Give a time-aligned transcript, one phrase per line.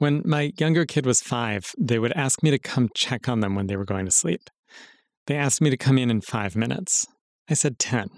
[0.00, 3.54] When my younger kid was five, they would ask me to come check on them
[3.54, 4.40] when they were going to sleep.
[5.26, 7.06] They asked me to come in in five minutes.
[7.50, 8.08] I said 10.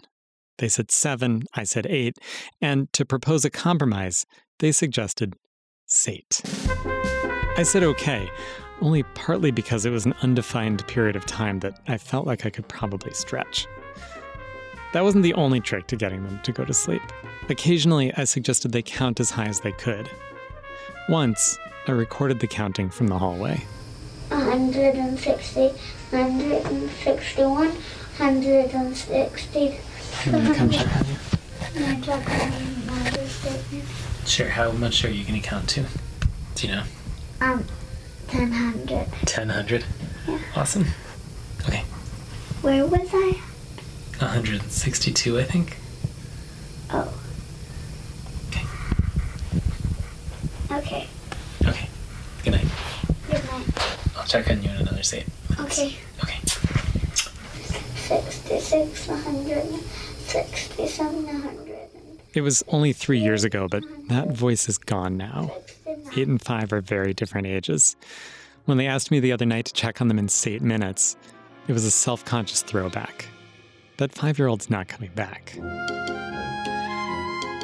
[0.59, 1.43] They said seven.
[1.55, 2.19] I said eight.
[2.61, 4.25] And to propose a compromise,
[4.61, 5.35] they suggested
[5.87, 6.41] sate.
[7.57, 8.31] I said okay,
[8.81, 12.51] only partly because it was an undefined period of time that I felt like I
[12.51, 13.67] could probably stretch.
[14.93, 17.03] That wasn't the only trick to getting them to go to sleep.
[17.49, 20.09] Occasionally, I suggested they count as high as they could.
[21.09, 21.59] Once,
[21.89, 23.65] I recorded the counting from the hallway.
[24.29, 25.61] 160,
[26.11, 27.69] 161,
[28.19, 29.79] 160.
[30.23, 31.17] come check on you?
[31.75, 33.85] Can I check on my statement?
[34.27, 34.49] Sure.
[34.49, 35.85] How much are you going to count to?
[36.55, 36.85] Do you know?
[37.41, 37.65] Um,
[38.31, 38.89] 100.
[38.89, 39.85] 1000?
[40.29, 40.39] Yeah.
[40.55, 40.87] Awesome.
[41.67, 41.83] Okay.
[42.63, 43.41] Where was I?
[44.19, 45.77] 162, I think.
[46.91, 47.13] Oh.
[48.51, 48.65] Okay.
[50.71, 50.79] Okay.
[50.79, 51.09] Okay.
[52.45, 52.67] Good night.
[53.29, 53.67] Good night.
[54.17, 55.27] I'll check on you in another state.
[55.61, 55.97] Okay.
[56.23, 56.39] Okay.
[57.95, 61.79] 66, 167, 100.
[62.35, 65.53] It was only three years ago, but that voice is gone now.
[66.17, 67.97] Eight and five are very different ages.
[68.65, 71.17] When they asked me the other night to check on them in eight minutes,
[71.69, 73.27] it was a self conscious throwback.
[73.99, 75.57] That five year old's not coming back.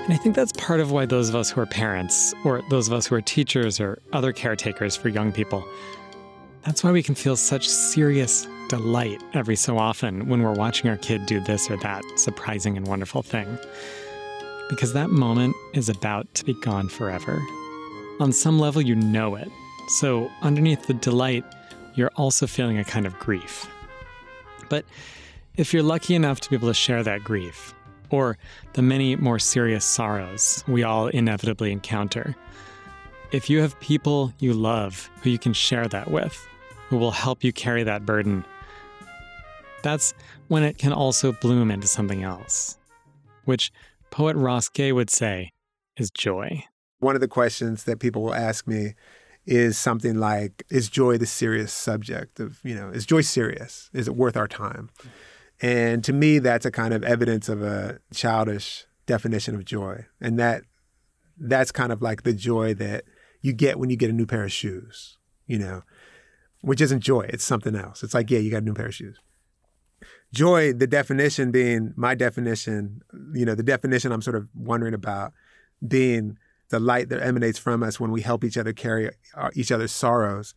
[0.08, 2.88] And I think that's part of why those of us who are parents, or those
[2.88, 5.62] of us who are teachers or other caretakers for young people,
[6.62, 10.96] that's why we can feel such serious delight every so often when we're watching our
[10.96, 13.58] kid do this or that surprising and wonderful thing.
[14.70, 17.42] Because that moment is about to be gone forever.
[18.18, 19.50] On some level, you know it.
[19.88, 21.44] So, underneath the delight,
[21.96, 23.66] you're also feeling a kind of grief.
[24.70, 24.86] But
[25.58, 27.74] if you're lucky enough to be able to share that grief,
[28.10, 28.38] or
[28.74, 32.34] the many more serious sorrows we all inevitably encounter,
[33.32, 36.46] if you have people you love who you can share that with,
[36.88, 38.44] who will help you carry that burden,
[39.82, 40.14] that's
[40.48, 42.78] when it can also bloom into something else,
[43.44, 43.70] which
[44.10, 45.52] poet Ross Gay would say
[45.96, 46.64] is joy.
[47.00, 48.94] One of the questions that people will ask me
[49.46, 53.88] is something like, is joy the serious subject of, you know, is joy serious?
[53.92, 54.90] Is it worth our time?
[55.60, 60.06] And to me, that's a kind of evidence of a childish definition of joy.
[60.20, 60.62] And that
[61.38, 63.04] that's kind of like the joy that
[63.42, 65.82] you get when you get a new pair of shoes, you know,
[66.60, 68.02] which isn't joy, it's something else.
[68.02, 69.18] It's like, yeah, you got a new pair of shoes.
[70.32, 73.00] Joy, the definition being my definition,
[73.32, 75.32] you know, the definition I'm sort of wondering about
[75.86, 76.36] being
[76.70, 79.92] the light that emanates from us when we help each other carry our, each other's
[79.92, 80.54] sorrows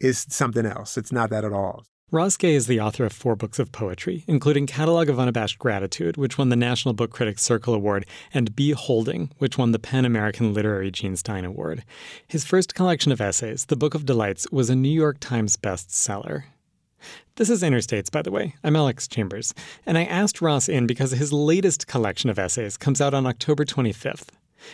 [0.00, 0.96] is something else.
[0.96, 1.84] It's not that at all.
[2.12, 6.36] Gay is the author of four books of poetry, including Catalog of Unabashed Gratitude, which
[6.36, 10.90] won the National Book Critics Circle Award, and Beholding, which won the PEN American Literary
[10.90, 11.84] Jean Stein Award.
[12.28, 16.44] His first collection of essays, The Book of Delights, was a New York Times bestseller.
[17.36, 18.56] This is Inner States, by the way.
[18.62, 19.54] I'm Alex Chambers,
[19.86, 23.64] and I asked Ross in because his latest collection of essays comes out on October
[23.64, 24.28] 25th.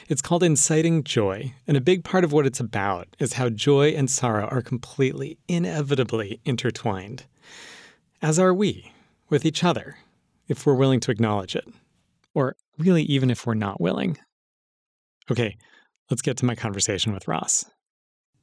[0.09, 3.88] It's called Inciting Joy, and a big part of what it's about is how joy
[3.91, 7.25] and sorrow are completely, inevitably intertwined.
[8.21, 8.93] As are we,
[9.28, 9.97] with each other,
[10.48, 11.66] if we're willing to acknowledge it.
[12.34, 14.19] Or really, even if we're not willing.
[15.31, 15.56] Okay,
[16.10, 17.65] let's get to my conversation with Ross.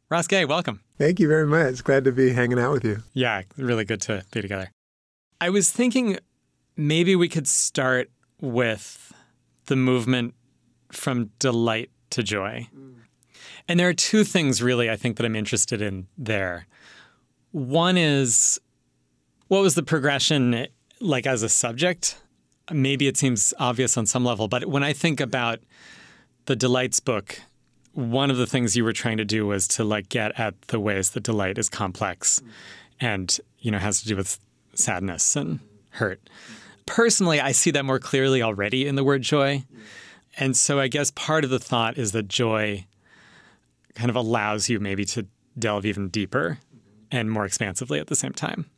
[0.10, 0.82] Ross Gay, welcome.
[0.98, 1.84] Thank you very much.
[1.84, 3.04] Glad to be hanging out with you.
[3.14, 4.70] Yeah, really good to be together.
[5.42, 6.20] I was thinking
[6.78, 9.12] maybe we could start with
[9.66, 10.36] the movement
[10.96, 12.68] from delight to joy.
[13.68, 16.68] And there are two things really I think that I'm interested in there.
[17.52, 18.60] One is
[19.48, 20.68] what was the progression
[21.00, 22.18] like as a subject?
[22.72, 25.60] Maybe it seems obvious on some level, but when I think about
[26.46, 27.40] the delights book,
[27.94, 30.80] one of the things you were trying to do was to like get at the
[30.80, 32.42] ways that delight is complex
[33.00, 34.40] and you know has to do with
[34.74, 35.60] sadness and
[35.92, 36.20] hurt.
[36.86, 39.64] Personally, I see that more clearly already in the word joy.
[40.38, 42.86] And so I guess part of the thought is that joy
[43.94, 45.26] kind of allows you maybe to
[45.58, 46.60] delve even deeper
[47.12, 48.70] and more expansively at the same time.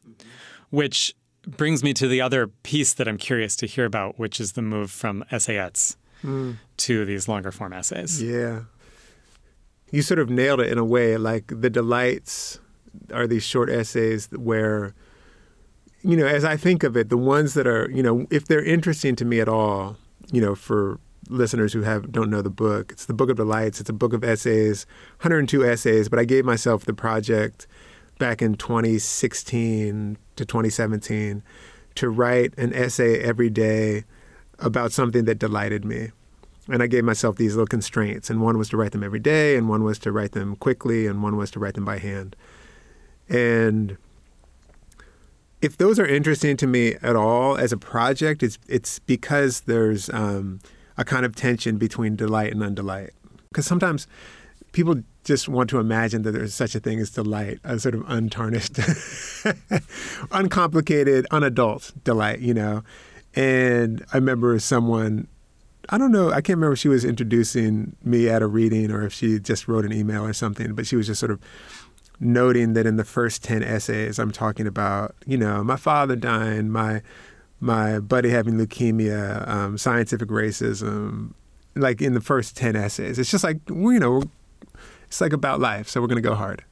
[0.69, 1.15] Which
[1.47, 4.61] brings me to the other piece that I'm curious to hear about, which is the
[4.61, 6.53] move from essayettes hmm.
[6.77, 8.21] to these longer form essays.
[8.21, 8.63] Yeah.
[9.91, 11.17] You sort of nailed it in a way.
[11.17, 12.59] Like the delights
[13.13, 14.93] are these short essays where,
[16.01, 18.63] you know, as I think of it, the ones that are, you know, if they're
[18.63, 19.95] interesting to me at all,
[20.31, 20.99] you know, for
[21.29, 23.79] listeners who have don't know the book, it's the Book of Delights.
[23.79, 24.85] It's a book of essays,
[25.21, 26.09] 102 essays.
[26.09, 27.67] But I gave myself the project
[28.17, 31.43] back in 2016 to 2017
[31.95, 34.03] to write an essay every day
[34.59, 36.11] about something that delighted me.
[36.69, 39.55] And I gave myself these little constraints, and one was to write them every day,
[39.55, 42.35] and one was to write them quickly, and one was to write them by hand.
[43.29, 43.97] And
[45.61, 50.09] if those are interesting to me at all as a project, it's it's because there's
[50.09, 50.59] um,
[50.97, 53.11] a kind of tension between delight and undelight.
[53.49, 54.07] Because sometimes
[54.71, 58.03] people just want to imagine that there's such a thing as delight, a sort of
[58.07, 58.77] untarnished,
[60.31, 62.83] uncomplicated, unadult delight, you know.
[63.35, 65.27] And I remember someone,
[65.89, 69.05] I don't know, I can't remember if she was introducing me at a reading or
[69.05, 71.39] if she just wrote an email or something, but she was just sort of
[72.19, 76.69] noting that in the first 10 essays, I'm talking about, you know, my father dying,
[76.69, 77.01] my
[77.59, 81.33] my buddy having leukemia, um, scientific racism,
[81.75, 83.17] like in the first 10 essays.
[83.19, 84.23] It's just like, you know,
[85.07, 86.63] it's like about life, so we're going to go hard.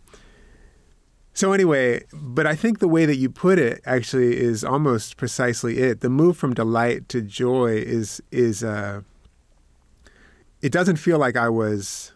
[1.34, 5.80] So anyway, but I think the way that you put it actually is almost precisely
[5.80, 6.00] it.
[6.00, 9.02] The move from delight to joy is is uh,
[10.62, 12.14] it doesn't feel like I was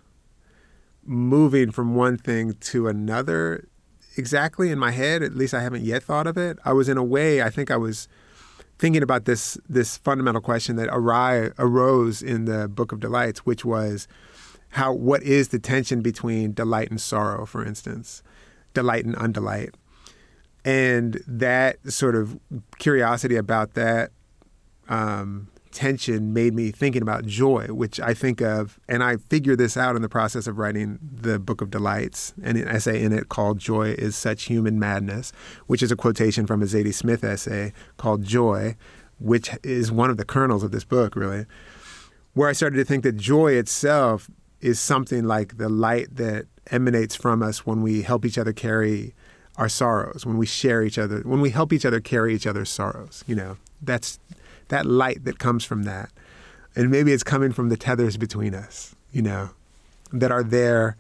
[1.04, 3.68] moving from one thing to another
[4.16, 5.22] exactly in my head.
[5.22, 6.58] At least I haven't yet thought of it.
[6.64, 7.42] I was in a way.
[7.42, 8.08] I think I was
[8.80, 10.90] thinking about this this fundamental question that
[11.60, 14.08] arose in the Book of Delights, which was
[14.70, 18.24] how what is the tension between delight and sorrow, for instance,
[18.74, 19.76] delight and undelight,
[20.64, 22.40] and that sort of
[22.78, 24.12] curiosity about that
[24.88, 29.78] um, tension made me thinking about joy, which I think of, and I figure this
[29.78, 33.30] out in the process of writing the Book of Delights, and an essay in it
[33.30, 35.32] called "Joy is Such Human Madness,"
[35.68, 38.76] which is a quotation from a Zadie Smith essay called "Joy,"
[39.20, 41.46] which is one of the kernels of this book, really
[42.34, 44.30] where I started to think that joy itself
[44.62, 49.14] is something like the light that emanates from us when we help each other carry
[49.58, 52.70] our sorrows, when we share each other, when we help each other carry each other's
[52.70, 53.24] sorrows.
[53.28, 54.20] You know, that's
[54.70, 56.10] that light that comes from that.
[56.76, 59.50] And maybe it's coming from the tethers between us, you know,
[60.14, 60.96] that are there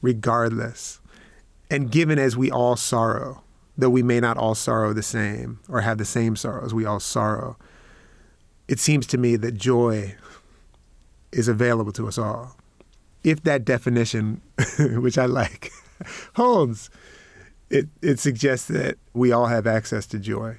[0.00, 1.00] regardless.
[1.70, 3.42] And given as we all sorrow,
[3.78, 7.00] though we may not all sorrow the same or have the same sorrows, we all
[7.00, 7.56] sorrow.
[8.68, 10.16] It seems to me that joy
[11.30, 12.56] is available to us all
[13.24, 14.40] if that definition,
[14.78, 15.70] which I like,
[16.34, 16.90] holds,
[17.70, 20.58] it, it suggests that we all have access to joy.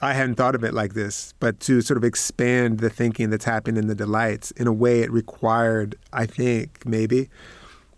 [0.00, 3.44] I hadn't thought of it like this, but to sort of expand the thinking that's
[3.44, 7.30] happening in the delights in a way it required, I think, maybe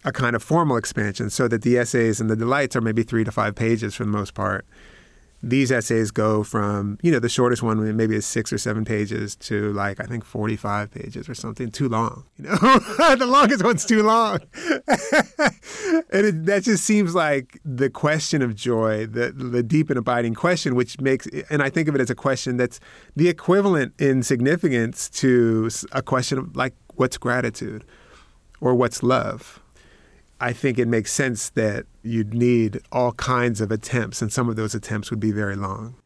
[0.05, 3.25] a kind of formal expansion so that the essays and the delights are maybe three
[3.25, 4.67] to five pages for the most part
[5.49, 9.37] these essays go from you know the shortest one maybe is six or seven pages
[9.37, 12.25] to like I think forty five pages or something too long.
[12.37, 12.57] You know,
[13.17, 14.41] the longest one's too long,
[16.11, 20.35] and it, that just seems like the question of joy, the the deep and abiding
[20.35, 22.81] question, which makes and I think of it as a question that's
[23.15, 27.85] the equivalent in significance to a question of like what's gratitude
[28.61, 29.63] or what's love
[30.41, 34.57] I think it makes sense that you'd need all kinds of attempts, and some of
[34.57, 35.97] those attempts would be very long.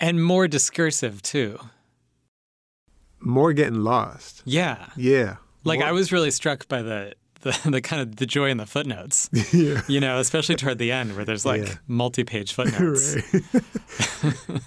[0.00, 1.58] And more discursive, too.
[3.20, 4.42] More getting lost.
[4.44, 4.86] Yeah.
[4.96, 5.36] Yeah.
[5.64, 5.88] Like more.
[5.88, 9.28] I was really struck by the, the, the kind of the joy in the footnotes.
[9.52, 9.82] yeah.
[9.86, 11.74] You know, especially toward the end where there's like yeah.
[11.86, 13.16] multi-page footnotes.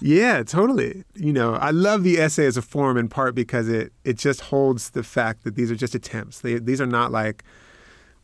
[0.00, 1.04] yeah, totally.
[1.14, 4.40] You know, I love the essay as a form in part because it it just
[4.40, 6.40] holds the fact that these are just attempts.
[6.40, 7.44] They, these are not like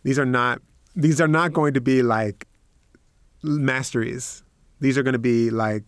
[0.03, 0.61] these are not
[0.95, 2.47] these are not going to be like
[3.43, 4.43] masteries.
[4.81, 5.85] These are going to be like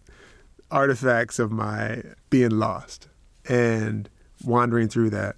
[0.71, 3.09] artifacts of my being lost
[3.49, 4.09] and
[4.45, 5.37] wandering through that.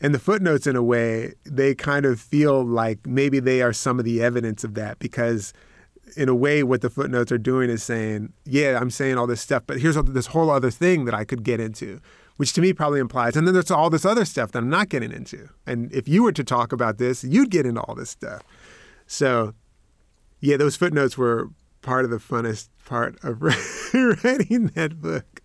[0.00, 3.98] And the footnotes, in a way, they kind of feel like maybe they are some
[3.98, 5.52] of the evidence of that because,
[6.16, 9.40] in a way, what the footnotes are doing is saying, yeah, I'm saying all this
[9.40, 12.00] stuff, but here's this whole other thing that I could get into
[12.42, 14.88] which to me probably implies, and then there's all this other stuff that I'm not
[14.88, 15.48] getting into.
[15.64, 18.42] And if you were to talk about this, you'd get into all this stuff.
[19.06, 19.54] So,
[20.40, 21.50] yeah, those footnotes were
[21.82, 23.40] part of the funnest part of
[24.24, 25.40] writing that book.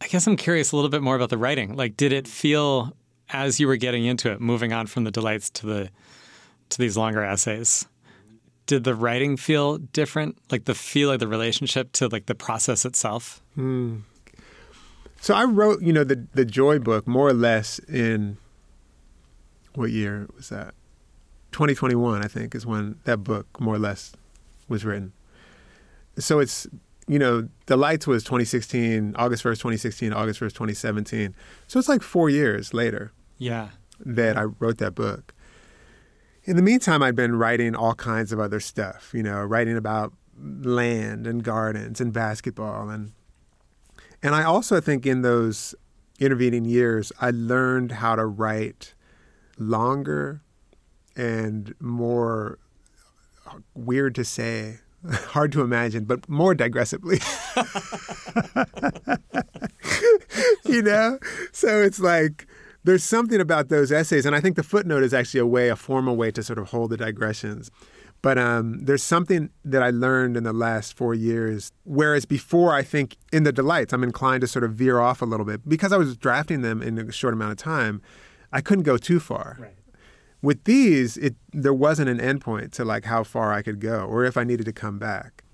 [0.00, 1.76] I guess I'm curious a little bit more about the writing.
[1.76, 2.96] Like, did it feel
[3.28, 5.90] as you were getting into it, moving on from the delights to the
[6.70, 7.86] to these longer essays?
[8.64, 10.38] Did the writing feel different?
[10.50, 13.42] Like the feel of the relationship to like the process itself?
[13.56, 13.98] Hmm.
[15.20, 18.38] So I wrote, you know, the the Joy book more or less in
[19.74, 20.74] what year was that?
[21.52, 24.12] 2021, I think, is when that book more or less
[24.68, 25.12] was written.
[26.18, 26.66] So it's,
[27.06, 31.34] you know, The Lights was 2016, August 1st, 2016, August 1st, 2017.
[31.66, 33.12] So it's like four years later.
[33.38, 33.70] Yeah.
[34.00, 35.34] That I wrote that book.
[36.44, 40.12] In the meantime, I'd been writing all kinds of other stuff, you know, writing about
[40.38, 43.12] land and gardens and basketball and
[44.26, 45.72] and I also think in those
[46.18, 48.92] intervening years, I learned how to write
[49.56, 50.42] longer
[51.14, 52.58] and more
[53.76, 54.80] weird to say,
[55.28, 57.22] hard to imagine, but more digressively.
[60.64, 61.20] you know?
[61.52, 62.48] So it's like
[62.82, 65.76] there's something about those essays, and I think the footnote is actually a way, a
[65.76, 67.70] formal way to sort of hold the digressions.
[68.26, 72.82] But um, there's something that I learned in the last four years, whereas before I
[72.82, 75.92] think in the delights, I'm inclined to sort of veer off a little bit because
[75.92, 78.02] I was drafting them in a short amount of time.
[78.52, 79.58] I couldn't go too far.
[79.60, 79.76] Right.
[80.42, 84.24] With these, it there wasn't an endpoint to like how far I could go or
[84.24, 85.44] if I needed to come back.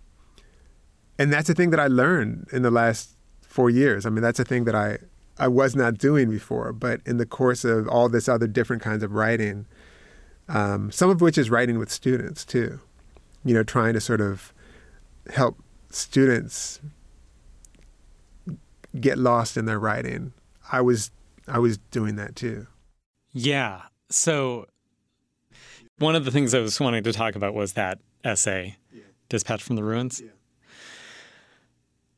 [1.18, 4.06] And that's a thing that I learned in the last four years.
[4.06, 4.96] I mean, that's a thing that I
[5.38, 9.02] I was not doing before, but in the course of all this other different kinds
[9.02, 9.66] of writing,
[10.48, 12.80] um, some of which is writing with students too,
[13.44, 14.52] you know, trying to sort of
[15.32, 15.56] help
[15.90, 16.80] students
[19.00, 20.32] get lost in their writing.
[20.70, 21.10] I was
[21.48, 22.66] I was doing that too.
[23.32, 23.82] Yeah.
[24.10, 24.66] So
[25.98, 28.76] one of the things I was wanting to talk about was that essay,
[29.28, 30.22] Dispatch from the Ruins.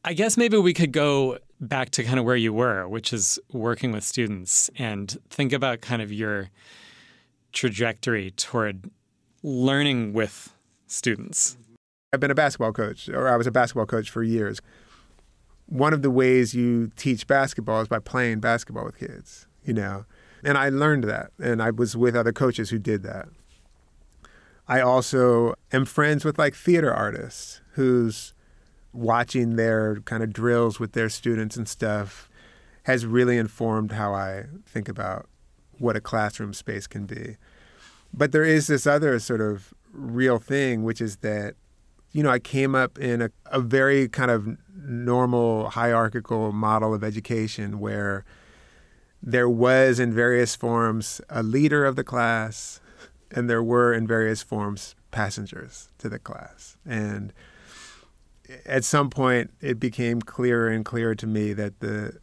[0.05, 3.39] I guess maybe we could go back to kind of where you were, which is
[3.53, 6.51] working with students, and think about kind of your
[7.55, 8.91] trajectory toward
[9.43, 10.55] learning with
[10.87, 11.57] students.
[12.13, 14.61] I've been a basketball coach, or I was a basketball coach for years.
[15.67, 20.05] One of the ways you teach basketball is by playing basketball with kids, you know.
[20.45, 23.29] And I learned that, and I was with other coaches who did that.
[24.69, 28.35] I also am friends with like theater artists who's
[28.93, 32.29] watching their kind of drills with their students and stuff
[32.85, 35.29] has really informed how I think about
[35.79, 37.37] what a classroom space can be.
[38.13, 41.55] But there is this other sort of real thing, which is that,
[42.13, 47.03] you know, I came up in a, a very kind of normal hierarchical model of
[47.03, 48.25] education where
[49.23, 52.81] there was in various forms a leader of the class
[53.31, 56.77] and there were in various forms passengers to the class.
[56.85, 57.33] And
[58.67, 62.19] at some point it became clearer and clearer to me that the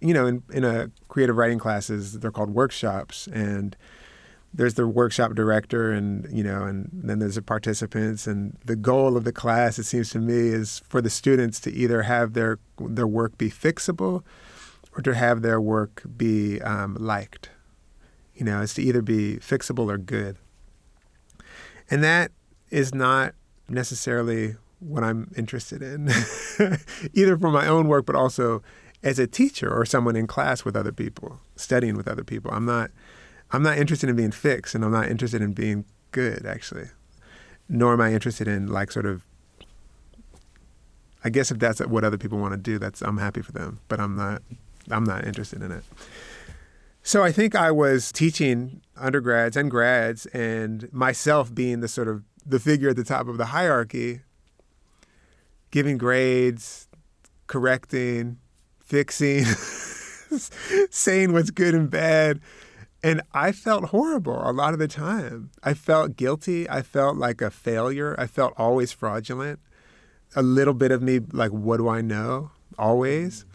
[0.00, 3.76] you know in, in a creative writing classes they're called workshops and
[4.52, 9.16] there's the workshop director and you know and then there's the participants and the goal
[9.16, 12.58] of the class it seems to me is for the students to either have their
[12.78, 14.24] their work be fixable
[14.96, 17.50] or to have their work be um, liked.
[18.34, 20.36] You know it's to either be fixable or good.
[21.90, 22.30] And that
[22.70, 23.34] is not
[23.68, 26.08] necessarily what I'm interested in,
[27.14, 28.62] either for my own work, but also
[29.02, 32.50] as a teacher or someone in class with other people, studying with other people.
[32.52, 32.90] I'm not,
[33.50, 36.88] I'm not interested in being fixed, and I'm not interested in being good, actually.
[37.68, 39.24] Nor am I interested in like sort of.
[41.22, 43.80] I guess if that's what other people want to do, that's I'm happy for them,
[43.88, 44.42] but I'm not.
[44.90, 45.84] I'm not interested in it.
[47.02, 52.24] So I think I was teaching undergrads and grads, and myself being the sort of
[52.44, 54.22] the figure at the top of the hierarchy
[55.70, 56.88] giving grades,
[57.46, 58.38] correcting,
[58.90, 59.44] fixing,
[60.90, 62.40] saying what's good and bad.
[63.02, 65.50] And I felt horrible a lot of the time.
[65.62, 66.68] I felt guilty.
[66.68, 68.14] I felt like a failure.
[68.18, 69.60] I felt always fraudulent.
[70.36, 72.50] A little bit of me, like, what do I know?
[72.78, 73.46] Always.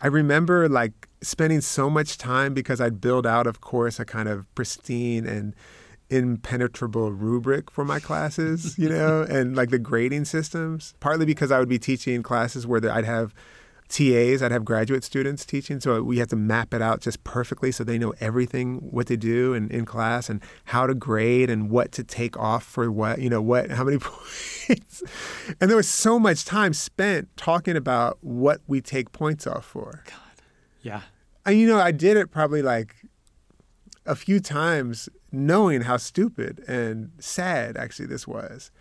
[0.00, 4.28] I remember like spending so much time because I'd build out, of course, a kind
[4.28, 5.54] of pristine and
[6.10, 11.58] impenetrable rubric for my classes, you know, and like the grading systems, partly because I
[11.58, 13.34] would be teaching classes where I'd have
[13.94, 15.78] TAs, I'd have graduate students teaching.
[15.78, 19.16] So we have to map it out just perfectly so they know everything what to
[19.16, 23.20] do in, in class and how to grade and what to take off for what,
[23.20, 25.04] you know, what, how many points.
[25.60, 30.02] and there was so much time spent talking about what we take points off for.
[30.06, 30.42] God.
[30.82, 31.02] Yeah.
[31.46, 32.96] And, you know, I did it probably like
[34.06, 38.72] a few times knowing how stupid and sad actually this was.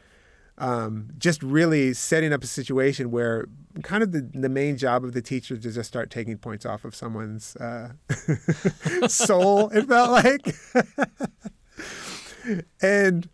[0.57, 3.47] Um, just really setting up a situation where
[3.81, 6.65] kind of the, the main job of the teacher is to just start taking points
[6.65, 7.93] off of someone's uh,
[9.07, 10.55] soul, it felt like.
[12.81, 13.29] and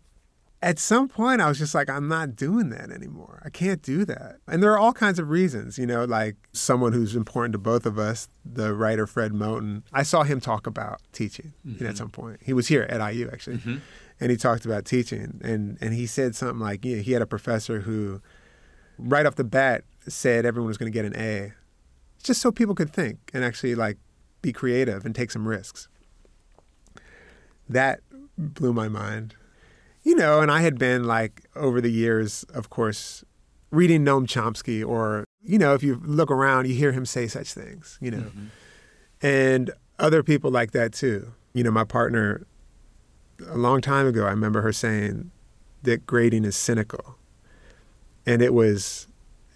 [0.62, 3.42] at some point I was just like, I'm not doing that anymore.
[3.44, 4.36] I can't do that.
[4.46, 7.86] And there are all kinds of reasons, you know, like someone who's important to both
[7.86, 9.82] of us, the writer Fred Moten.
[9.92, 11.78] I saw him talk about teaching mm-hmm.
[11.78, 12.40] you know, at some point.
[12.42, 13.58] He was here at IU actually.
[13.58, 13.76] Mm-hmm.
[14.20, 15.40] And he talked about teaching.
[15.42, 18.20] And, and he said something like, you know, he had a professor who,
[18.98, 21.52] right off the bat, said everyone was going to get an A,
[22.22, 23.96] just so people could think and actually like
[24.42, 25.88] be creative and take some risks.
[27.68, 28.00] That
[28.36, 29.34] blew my mind
[30.02, 33.24] you know, and I had been like over the years, of course,
[33.70, 37.52] reading Noam Chomsky, or you know, if you look around, you hear him say such
[37.52, 37.98] things.
[38.00, 38.46] You know, mm-hmm.
[39.22, 41.32] and other people like that too.
[41.52, 42.46] You know, my partner,
[43.48, 45.30] a long time ago, I remember her saying
[45.82, 47.16] that grading is cynical.
[48.26, 49.06] And it was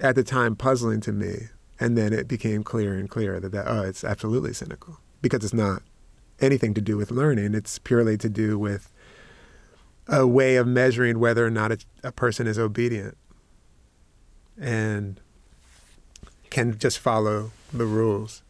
[0.00, 1.49] at the time puzzling to me.
[1.81, 5.55] And then it became clearer and clearer that, that oh, it's absolutely cynical because it's
[5.55, 5.83] not
[6.41, 7.55] anything to do with learning.
[7.55, 8.93] It's purely to do with
[10.07, 13.17] a way of measuring whether or not a, a person is obedient
[14.61, 15.21] and
[16.50, 18.44] can just follow the rules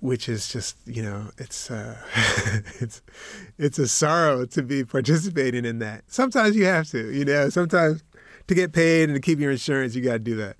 [0.00, 1.96] which is just you know it's uh,
[2.80, 3.02] it's
[3.58, 6.04] it's a sorrow to be participating in that.
[6.06, 7.48] Sometimes you have to, you know.
[7.48, 8.02] Sometimes
[8.46, 10.56] to get paid and to keep your insurance, you got to do that.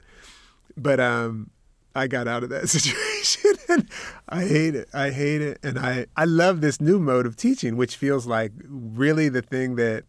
[0.77, 1.51] But um,
[1.95, 3.89] I got out of that situation, and
[4.29, 4.89] I hate it.
[4.93, 8.53] I hate it, and I I love this new mode of teaching, which feels like
[8.67, 10.05] really the thing that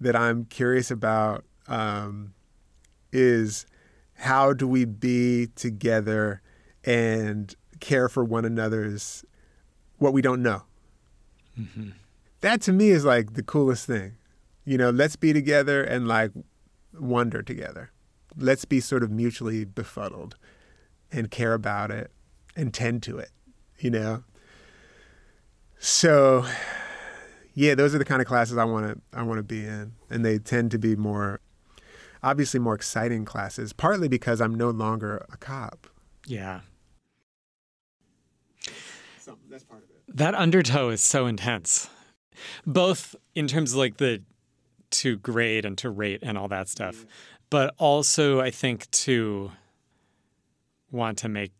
[0.00, 2.34] that I'm curious about um,
[3.12, 3.66] is
[4.14, 6.40] how do we be together
[6.84, 9.24] and care for one another's
[9.98, 10.62] what we don't know.
[11.58, 11.90] Mm-hmm.
[12.40, 14.16] That to me is like the coolest thing.
[14.64, 16.32] You know, let's be together and like
[16.98, 17.92] wonder together.
[18.36, 20.36] Let's be sort of mutually befuddled
[21.12, 22.10] and care about it
[22.56, 23.30] and tend to it,
[23.78, 24.24] you know?
[25.78, 26.46] So
[27.52, 29.92] yeah, those are the kind of classes I want to I want to be in
[30.08, 31.40] and they tend to be more
[32.22, 35.86] obviously more exciting classes partly because I'm no longer a cop.
[36.26, 36.60] Yeah
[39.54, 40.02] that's part of it.
[40.14, 41.90] That undertow is so intense,
[42.64, 44.22] both in terms of like the
[44.90, 47.10] to grade and to rate and all that stuff, yeah.
[47.50, 49.50] but also I think to
[50.92, 51.52] want to make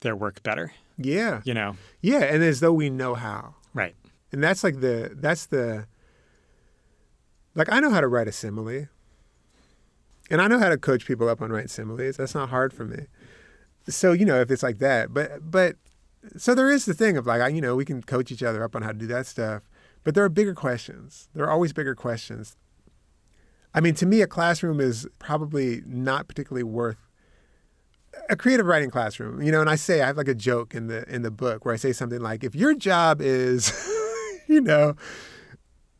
[0.00, 0.72] their work better.
[0.98, 1.40] Yeah.
[1.44, 1.76] You know.
[2.02, 3.54] Yeah, and as though we know how.
[3.72, 3.94] Right.
[4.30, 5.86] And that's like the that's the
[7.54, 8.88] like I know how to write a simile.
[10.30, 12.18] And I know how to coach people up on writing similes.
[12.18, 13.06] That's not hard for me.
[13.88, 15.76] So, you know, if it's like that, but but
[16.36, 18.62] so there is the thing of like, I you know, we can coach each other
[18.62, 19.68] up on how to do that stuff,
[20.04, 21.28] but there are bigger questions.
[21.34, 22.56] There are always bigger questions.
[23.74, 26.96] I mean, to me, a classroom is probably not particularly worth
[28.28, 29.42] a creative writing classroom.
[29.42, 31.64] You know, and I say I have like a joke in the in the book
[31.64, 33.72] where I say something like, if your job is,
[34.48, 34.94] you know,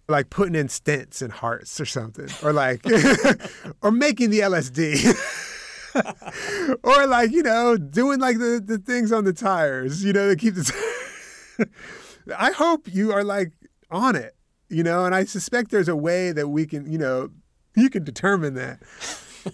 [0.09, 2.85] like putting in stents and hearts or something, or like,
[3.83, 5.45] or making the LSD.
[6.83, 10.37] or like you know doing like the, the things on the tires you know to
[10.37, 11.69] keep the
[12.39, 13.53] i hope you are like
[13.91, 14.35] on it
[14.69, 17.31] you know and i suspect there's a way that we can you know
[17.77, 18.81] you can determine that.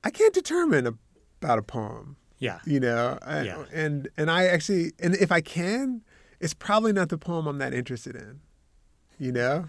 [0.05, 2.61] I can't determine about a poem yeah.
[2.65, 3.65] you know I, yeah.
[3.73, 6.03] and and i actually and if i can
[6.41, 8.41] it's probably not the poem i'm that interested in
[9.19, 9.65] you know?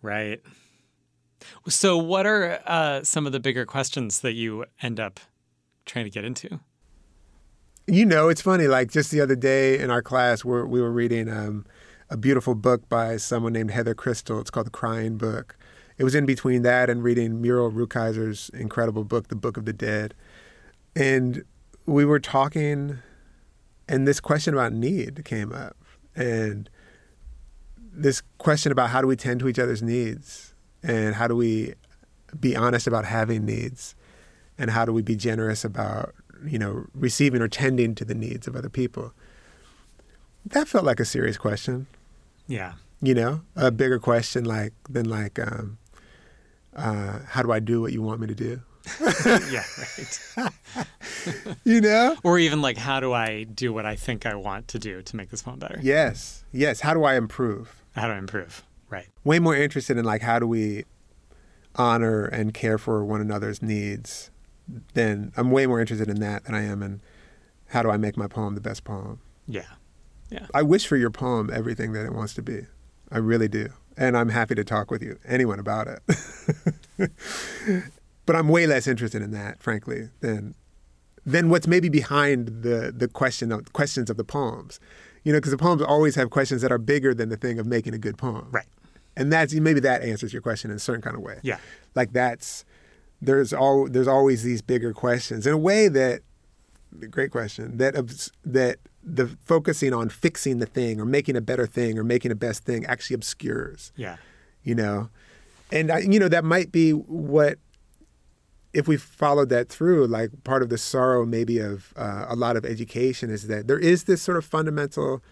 [0.00, 0.40] Right
[1.68, 5.20] so, what are uh, some of the bigger questions that you end up
[5.86, 6.60] trying to get into?
[7.86, 8.66] You know, it's funny.
[8.66, 11.64] Like just the other day in our class, we we were reading um,
[12.10, 14.40] a beautiful book by someone named Heather Christle.
[14.40, 15.56] It's called The Crying Book.
[15.96, 19.72] It was in between that and reading Muriel Rukeyser's incredible book, The Book of the
[19.72, 20.14] Dead.
[20.94, 21.44] And
[21.86, 22.98] we were talking,
[23.88, 25.76] and this question about need came up.
[26.14, 26.70] And
[27.92, 30.47] this question about how do we tend to each other's needs
[30.88, 31.74] and how do we
[32.40, 33.94] be honest about having needs?
[34.56, 38.48] And how do we be generous about you know receiving or tending to the needs
[38.48, 39.12] of other people?
[40.46, 41.86] That felt like a serious question.
[42.48, 42.72] Yeah.
[43.00, 45.78] You know a bigger question like than like um,
[46.74, 48.60] uh, how do i do what you want me to do?
[49.52, 50.86] Yeah right.
[51.64, 52.16] You know?
[52.24, 55.16] Or even like how do i do what i think i want to do to
[55.16, 55.78] make this poem better?
[55.82, 56.80] Yes yes.
[56.80, 57.84] How do i improve?
[57.94, 59.08] How do i improve Right.
[59.24, 60.84] Way more interested in like how do we
[61.74, 64.30] honor and care for one another's needs
[64.94, 67.00] than I'm way more interested in that than I am in
[67.68, 69.20] how do I make my poem the best poem.
[69.46, 69.62] Yeah.
[70.30, 70.46] Yeah.
[70.52, 72.66] I wish for your poem everything that it wants to be.
[73.10, 73.68] I really do.
[73.96, 77.10] And I'm happy to talk with you, anyone about it.
[78.26, 80.54] but I'm way less interested in that, frankly, than
[81.24, 84.80] than what's maybe behind the the question of questions of the poems.
[85.24, 87.66] You know, because the poems always have questions that are bigger than the thing of
[87.66, 88.48] making a good poem.
[88.50, 88.66] Right
[89.18, 91.40] and that's maybe that answers your question in a certain kind of way.
[91.42, 91.58] Yeah,
[91.94, 92.64] like that's
[93.20, 96.22] there's all there's always these bigger questions in a way that
[97.10, 97.94] great question that
[98.44, 102.36] that the focusing on fixing the thing or making a better thing or making a
[102.36, 103.92] best thing actually obscures.
[103.96, 104.16] Yeah,
[104.62, 105.10] you know,
[105.72, 107.58] and I, you know that might be what
[108.72, 112.56] if we followed that through, like part of the sorrow maybe of uh, a lot
[112.56, 115.22] of education is that there is this sort of fundamental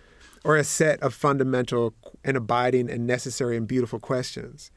[0.42, 1.92] or a set of fundamental
[2.26, 4.70] and abiding and necessary and beautiful questions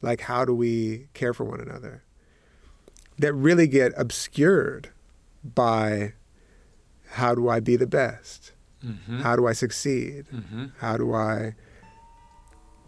[0.00, 2.02] like how do we care for one another
[3.18, 4.90] that really get obscured
[5.44, 6.14] by
[7.10, 8.52] how do I be the best?
[8.84, 9.20] Mm-hmm.
[9.20, 10.26] How do I succeed?
[10.32, 10.66] Mm-hmm.
[10.78, 11.54] How do I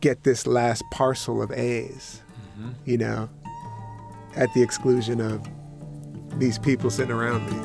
[0.01, 2.23] get this last parcel of A's?
[2.59, 2.71] Mm-hmm.
[2.85, 3.29] You know,
[4.35, 5.47] at the exclusion of
[6.39, 7.57] these people sitting around me.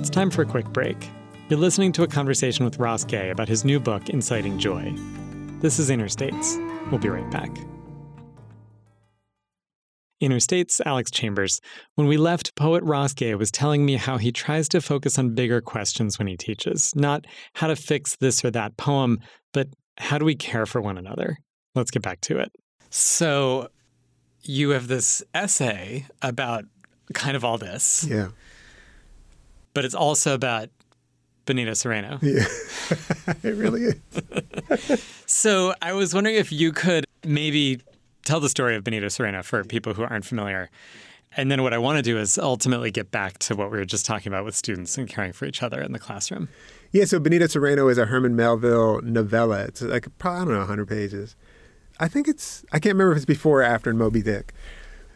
[0.00, 1.08] It's time for a quick break.
[1.48, 4.94] You're listening to a conversation with Ross Gay about his new book, Inciting Joy.
[5.60, 6.56] This is Inner States.
[6.90, 7.50] We'll be right back.
[10.20, 11.60] Inner States, Alex Chambers.
[11.96, 15.34] When we left, poet Ross Gay was telling me how he tries to focus on
[15.34, 19.18] bigger questions when he teaches, not how to fix this or that poem,
[19.52, 21.36] but how do we care for one another?
[21.74, 22.52] Let's get back to it.
[22.88, 23.68] So,
[24.42, 26.64] you have this essay about
[27.14, 28.28] kind of all this, Yeah.
[29.74, 30.68] but it's also about
[31.46, 32.18] Benito Cereno.
[32.22, 32.44] Yeah.
[33.42, 35.08] it really is.
[35.26, 37.80] So I was wondering if you could maybe
[38.24, 40.70] tell the story of Benito Cereno for people who aren't familiar.
[41.36, 43.86] And then what I want to do is ultimately get back to what we were
[43.86, 46.48] just talking about with students and caring for each other in the classroom.
[46.92, 49.64] Yeah, so Benito Cereno is a Herman Melville novella.
[49.64, 51.34] It's like probably, I don't know, 100 pages.
[51.98, 54.52] I think it's, I can't remember if it's before or after Moby Dick.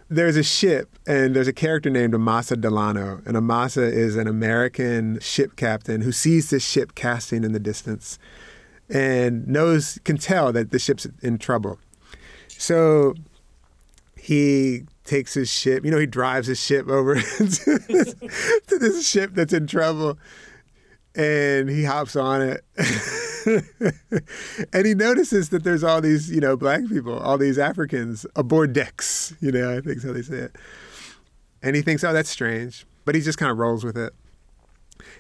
[0.09, 3.23] There's a ship, and there's a character named Amasa Delano.
[3.27, 8.19] And Amasa is an American ship captain who sees this ship casting in the distance
[8.89, 11.81] and knows, can tell that the ship's in trouble.
[12.49, 13.15] So
[14.17, 18.15] he takes his ship, you know, he drives his ship over to this,
[18.67, 20.19] to this ship that's in trouble
[21.17, 22.65] and he hops on it.
[24.73, 28.73] and he notices that there's all these, you know, black people, all these Africans aboard
[28.73, 30.57] decks, you know, I think so they say it.
[31.63, 32.87] And he thinks, oh, that's strange.
[33.05, 34.13] But he just kind of rolls with it.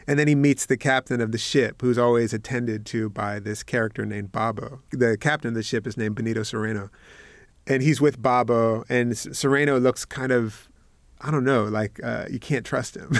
[0.06, 3.62] And then he meets the captain of the ship, who's always attended to by this
[3.62, 4.80] character named Babo.
[4.90, 6.90] The captain of the ship is named Benito Cereno.
[7.66, 10.68] And he's with Babo, and Cereno looks kind of,
[11.20, 13.10] I don't know, like uh, you can't trust him.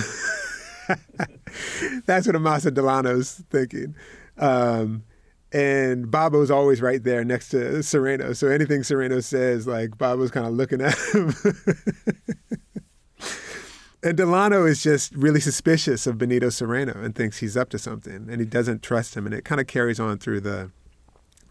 [2.06, 3.96] That's what Amasa Delano's thinking.
[4.38, 5.04] Um,
[5.52, 8.36] and Babo's always right there next to Cereno.
[8.36, 11.32] So anything Cereno says, like Babo's kind of looking at him.
[14.02, 18.28] and Delano is just really suspicious of Benito Cereno and thinks he's up to something,
[18.28, 19.24] and he doesn't trust him.
[19.24, 20.70] And it kind of carries on through the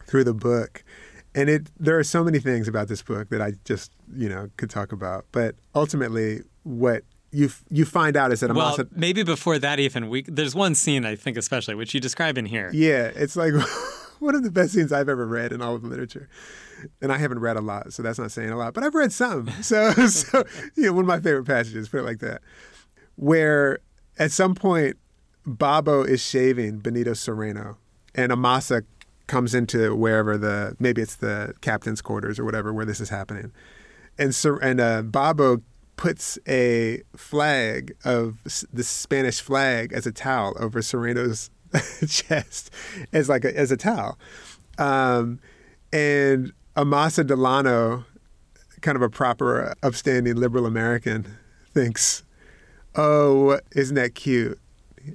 [0.06, 0.84] through the book.
[1.34, 4.50] And it there are so many things about this book that I just you know
[4.58, 5.26] could talk about.
[5.32, 7.04] But ultimately, what
[7.36, 10.76] you you find out is that Well, Amasa maybe before that, even we there's one
[10.76, 12.70] scene I think especially which you describe in here.
[12.74, 13.54] Yeah, it's like
[14.20, 16.30] one of the best scenes I've ever read in all of literature.
[17.02, 19.12] And I haven't read a lot, so that's not saying a lot, but I've read
[19.12, 19.50] some.
[19.62, 20.44] So, so
[20.76, 22.42] you know, one of my favorite passages, put it like that,
[23.16, 23.80] where
[24.20, 24.98] at some point
[25.46, 27.78] Babo is shaving Benito Cereno,
[28.14, 28.84] and Amasa
[29.28, 33.52] comes into wherever the maybe it's the captain's quarters or whatever where this is happening,
[34.20, 35.62] and Ser- and uh, Babo
[35.98, 38.38] puts a flag of
[38.72, 41.50] the Spanish flag as a towel over Cereno's
[42.08, 42.72] chest
[43.14, 44.18] as like a, as a towel,
[44.78, 45.40] um,
[45.92, 48.06] and Amasa Delano,
[48.82, 51.38] kind of a proper upstanding liberal American,
[51.74, 52.24] thinks,
[52.96, 54.60] "Oh, isn't that cute?"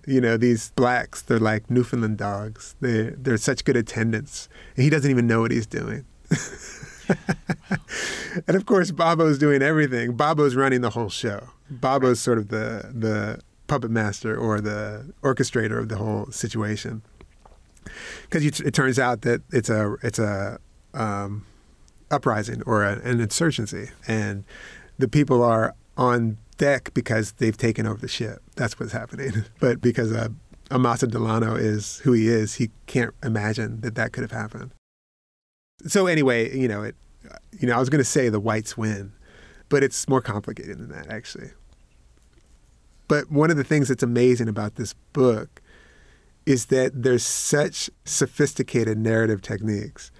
[0.07, 2.77] You know, these blacks, they're like Newfoundland dogs.
[2.81, 4.49] They they're such good attendants.
[4.77, 6.05] And he doesn't even know what he's doing.
[8.47, 10.17] and of course, Babo's doing everything.
[10.17, 11.49] Babo's running the whole show.
[11.71, 17.03] Babo's sort of the the puppet master or the orchestrator of the whole situation.
[18.23, 20.59] Because it turns out that it's a it's a
[20.95, 21.47] um,
[22.11, 24.45] uprising or a, an insurgency, and
[24.99, 28.43] the people are on deck because they've taken over the ship.
[28.57, 29.45] That's what's happening.
[29.61, 30.29] But because uh,
[30.71, 34.73] Amasa Delano is who he is, he can't imagine that that could have happened.
[35.87, 36.97] So anyway, you know, it,
[37.59, 39.13] you know, I was going to say the whites win,
[39.69, 41.51] but it's more complicated than that, actually.
[43.09, 45.61] But one of the things that's amazing about this book
[46.47, 50.11] is that there's such sophisticated narrative techniques.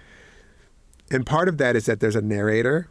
[1.09, 2.87] And part of that is that there's a narrator.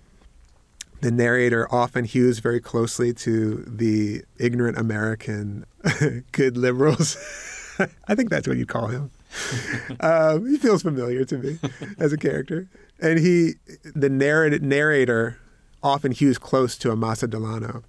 [1.00, 5.64] The narrator often hews very closely to the ignorant American
[6.33, 7.16] good liberals.
[8.09, 9.11] I think that's what you call him.
[10.00, 11.58] um, he feels familiar to me
[11.98, 12.68] as a character,
[13.00, 13.54] and he,
[13.94, 15.38] the narrator, narrator,
[15.82, 17.82] often hews close to Amasa Delano.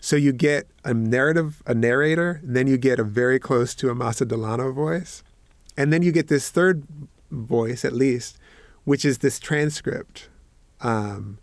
[0.00, 4.24] So you get a narrative, a narrator, then you get a very close to Amasa
[4.24, 5.22] Delano voice,
[5.76, 6.84] and then you get this third
[7.30, 8.38] voice, at least,
[8.84, 10.28] which is this transcript
[10.80, 11.38] um,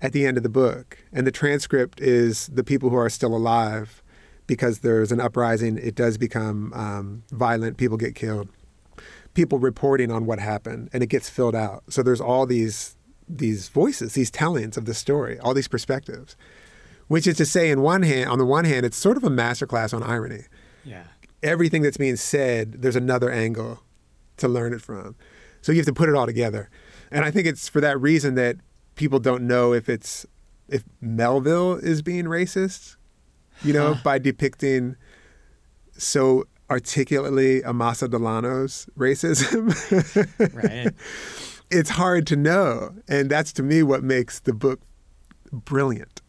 [0.00, 0.98] at the end of the book.
[1.12, 4.02] And the transcript is the people who are still alive
[4.46, 5.78] because there's an uprising.
[5.78, 7.76] It does become um, violent.
[7.76, 8.48] People get killed.
[9.38, 11.84] People reporting on what happened, and it gets filled out.
[11.88, 12.96] So there's all these
[13.28, 16.34] these voices, these tellings of the story, all these perspectives,
[17.06, 19.28] which is to say, in one hand, on the one hand, it's sort of a
[19.28, 20.42] masterclass on irony.
[20.84, 21.04] Yeah.
[21.40, 23.84] Everything that's being said, there's another angle
[24.38, 25.14] to learn it from.
[25.62, 26.68] So you have to put it all together.
[27.12, 28.56] And I think it's for that reason that
[28.96, 30.26] people don't know if it's
[30.68, 32.96] if Melville is being racist,
[33.62, 34.96] you know, by depicting
[35.96, 39.72] so articulately Amasa Delano's racism.
[40.54, 40.92] Right.
[41.70, 42.94] it's hard to know.
[43.08, 44.80] And that's to me what makes the book
[45.52, 46.20] brilliant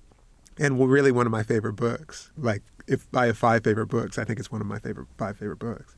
[0.57, 2.31] and really one of my favorite books.
[2.37, 5.37] Like, if I have five favorite books, I think it's one of my favorite five
[5.37, 5.95] favorite books.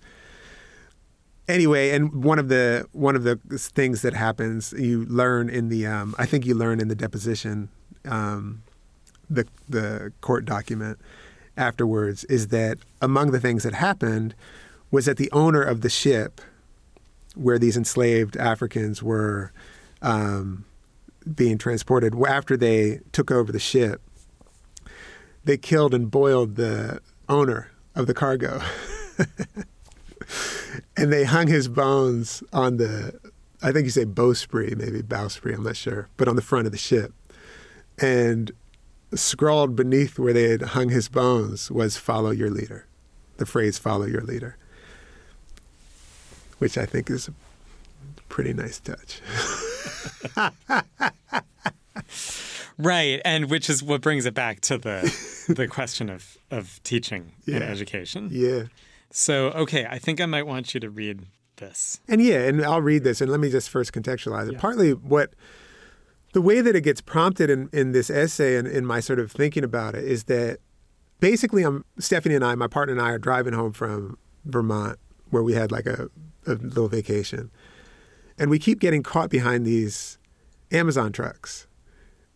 [1.48, 5.88] Anyway, and one of the one of the things that happens, you learn in the,
[5.88, 7.70] um, I think you learn in the deposition,
[8.06, 8.64] um,
[9.30, 11.00] the the court document
[11.58, 14.36] afterwards, is that among the things that happened
[14.90, 16.42] was that the owner of the ship
[17.36, 19.52] where these enslaved Africans were
[20.02, 20.66] um,
[21.34, 22.14] being transported.
[22.28, 24.02] After they took over the ship,
[25.44, 28.62] they killed and boiled the owner of the cargo.
[30.98, 33.20] and they hung his bones on the,
[33.62, 36.72] I think you say bowsprit, maybe bowsprit, I'm not sure, but on the front of
[36.72, 37.14] the ship.
[37.98, 38.52] And
[39.14, 42.86] scrawled beneath where they had hung his bones was follow your leader,
[43.38, 44.58] the phrase follow your leader
[46.62, 47.34] which I think is a
[48.30, 49.20] pretty nice touch.
[52.78, 55.02] Right, and which is what brings it back to the
[55.48, 58.30] the question of of teaching and education.
[58.32, 58.64] Yeah.
[59.12, 62.00] So, okay, I think I might want you to read this.
[62.08, 64.54] And yeah, and I'll read this and let me just first contextualize it.
[64.54, 64.60] Yeah.
[64.60, 65.34] Partly what
[66.34, 69.32] the way that it gets prompted in, in this essay and in my sort of
[69.32, 70.60] thinking about it is that
[71.20, 74.98] basically I'm Stephanie and I, my partner and I are driving home from Vermont
[75.30, 76.10] where we had like a,
[76.46, 77.52] a little vacation.
[78.38, 80.18] And we keep getting caught behind these
[80.72, 81.68] Amazon trucks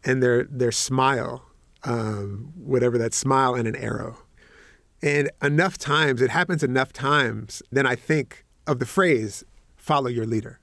[0.04, 1.44] and their their smile,
[1.84, 4.18] um, whatever that smile and an arrow.
[5.02, 9.44] And enough times, it happens enough times, then I think of the phrase,
[9.76, 10.60] follow your leader.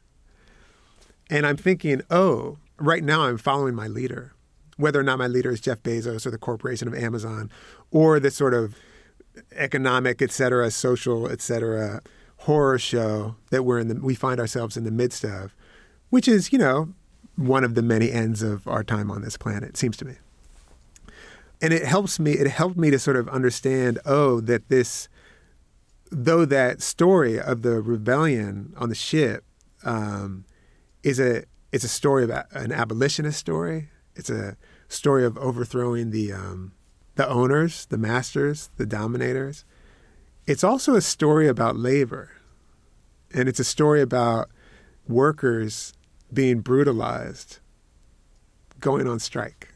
[1.30, 4.32] And I'm thinking, oh, right now I'm following my leader,
[4.76, 7.50] whether or not my leader is Jeff Bezos or the corporation of Amazon
[7.90, 8.74] or the sort of
[9.54, 12.02] economic, et cetera, social, et cetera,
[12.38, 15.54] horror show that we're in the, we find ourselves in the midst of,
[16.10, 16.92] which is, you know,
[17.36, 20.14] one of the many ends of our time on this planet, it seems to me.
[21.62, 25.08] And it helps me it helped me to sort of understand oh that this
[26.10, 29.44] though that story of the rebellion on the ship
[29.84, 30.44] um,
[31.04, 33.88] is a it's a story about an abolitionist story.
[34.14, 34.56] It's a
[34.88, 36.72] story of overthrowing the um,
[37.14, 39.64] the owners the masters the dominators.
[40.46, 42.30] It's also a story about labor.
[43.34, 44.50] And it's a story about
[45.08, 45.94] workers
[46.32, 47.58] being brutalized
[48.78, 49.72] going on strike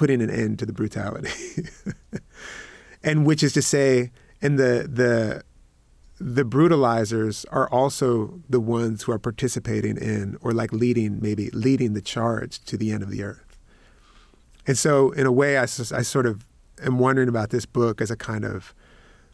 [0.00, 1.28] putting an end to the brutality.
[3.02, 5.44] and which is to say, and the the
[6.20, 11.94] the brutalizers are also the ones who are participating in or like leading maybe leading
[11.94, 13.56] the charge to the end of the earth.
[14.66, 16.44] And so in a way I sort of
[16.82, 18.74] am wondering about this book as a kind of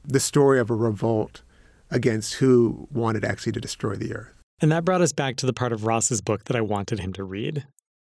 [0.04, 1.42] the story of a revolt
[1.90, 4.32] against who wanted actually to destroy the earth.
[4.60, 7.12] And that brought us back to the part of Ross's book that I wanted him
[7.14, 7.66] to read.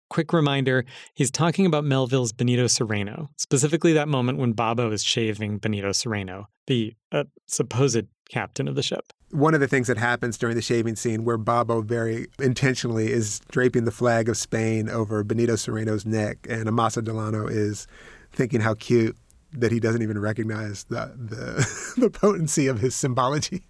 [0.09, 5.57] Quick reminder he's talking about Melville's Benito Cereno, specifically that moment when Babo is shaving
[5.57, 9.13] Benito Cereno, the uh, supposed captain of the ship.
[9.31, 13.41] one of the things that happens during the shaving scene where Babo very intentionally is
[13.51, 17.87] draping the flag of Spain over Benito Cereno's neck and Amasa Delano is
[18.31, 19.17] thinking how cute
[19.53, 23.63] that he doesn't even recognize the the, the potency of his symbology.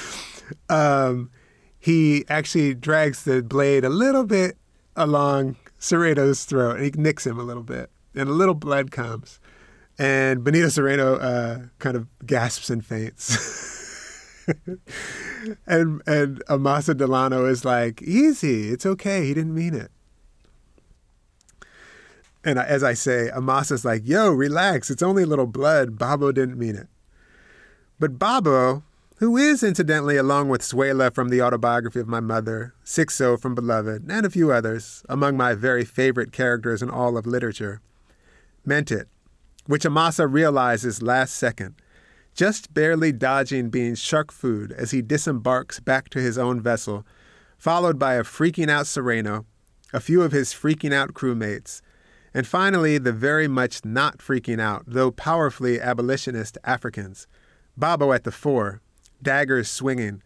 [0.68, 1.30] um,
[1.78, 4.56] he actually drags the blade a little bit
[4.96, 9.40] along Cereno's throat and he nicks him a little bit and a little blood comes.
[9.98, 14.46] And Benito Cereno uh, kind of gasps and faints.
[15.66, 19.90] and and Amasa Delano is like, easy, it's okay, he didn't mean it.
[22.44, 25.98] And as I say, Amasa's like, yo, relax, it's only a little blood.
[25.98, 26.88] Babo didn't mean it.
[28.00, 28.82] But Babo,
[29.22, 34.10] who is incidentally, along with Xuela from the autobiography of my mother, Sixo from Beloved,
[34.10, 37.80] and a few others, among my very favorite characters in all of literature,
[38.66, 39.06] meant it,
[39.66, 41.76] which Amasa realizes last second
[42.34, 47.06] just barely dodging being shark food as he disembarks back to his own vessel,
[47.56, 49.44] followed by a freaking out Cereno,
[49.92, 51.80] a few of his freaking out crewmates,
[52.34, 57.28] and finally the very much not freaking out, though powerfully abolitionist Africans,
[57.76, 58.80] Babo at the fore,
[59.22, 60.22] daggers swinging,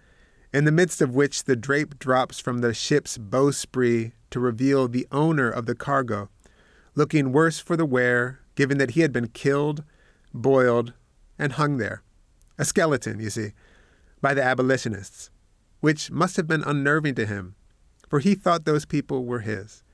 [0.53, 5.07] in the midst of which the drape drops from the ship's bowsprit to reveal the
[5.13, 6.29] owner of the cargo,
[6.95, 9.85] looking worse for the wear given that he had been killed,
[10.35, 10.93] boiled,
[11.39, 12.03] and hung there.
[12.59, 13.53] A skeleton, you see,
[14.21, 15.31] by the abolitionists,
[15.81, 17.55] which must have been unnerving to him,
[18.09, 19.85] for he thought those people were his.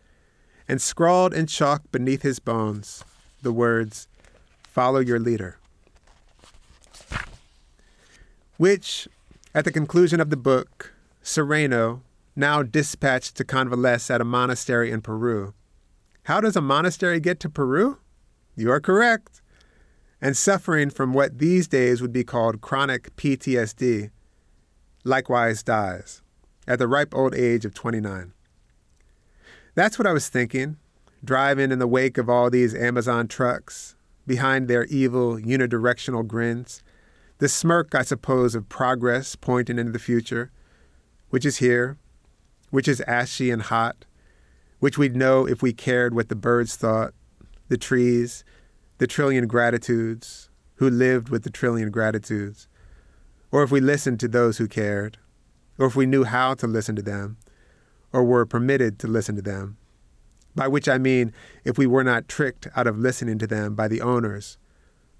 [0.69, 3.05] And scrawled in chalk beneath his bones
[3.43, 4.07] the words,
[4.63, 5.59] Follow your leader.
[8.63, 9.09] Which,
[9.57, 12.03] at the conclusion of the book, Cereno,
[12.37, 15.53] now dispatched to convalesce at a monastery in Peru.
[16.27, 17.99] How does a monastery get to Peru?
[18.55, 19.43] You are correct.
[20.21, 24.11] And suffering from what these days would be called chronic PTSD,
[25.03, 26.23] likewise dies
[26.69, 28.33] at the ripe old age of 29.
[29.75, 30.77] That's what I was thinking,
[31.25, 36.85] driving in the wake of all these Amazon trucks, behind their evil unidirectional grins,
[37.43, 40.53] the smirk, I suppose, of progress pointing into the future,
[41.31, 41.99] which is here,
[42.71, 44.05] which is ashy and hot,
[44.79, 47.15] which we'd know if we cared what the birds thought,
[47.67, 48.45] the trees,
[48.99, 52.69] the trillion gratitudes, who lived with the trillion gratitudes,
[53.51, 55.19] or if we listened to those who cared,
[55.79, 57.39] or if we knew how to listen to them,
[58.13, 59.77] or were permitted to listen to them.
[60.55, 61.33] By which I mean
[61.65, 64.59] if we were not tricked out of listening to them by the owners,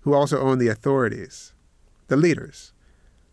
[0.03, 1.53] who also own the authorities,
[2.13, 2.75] the leaders,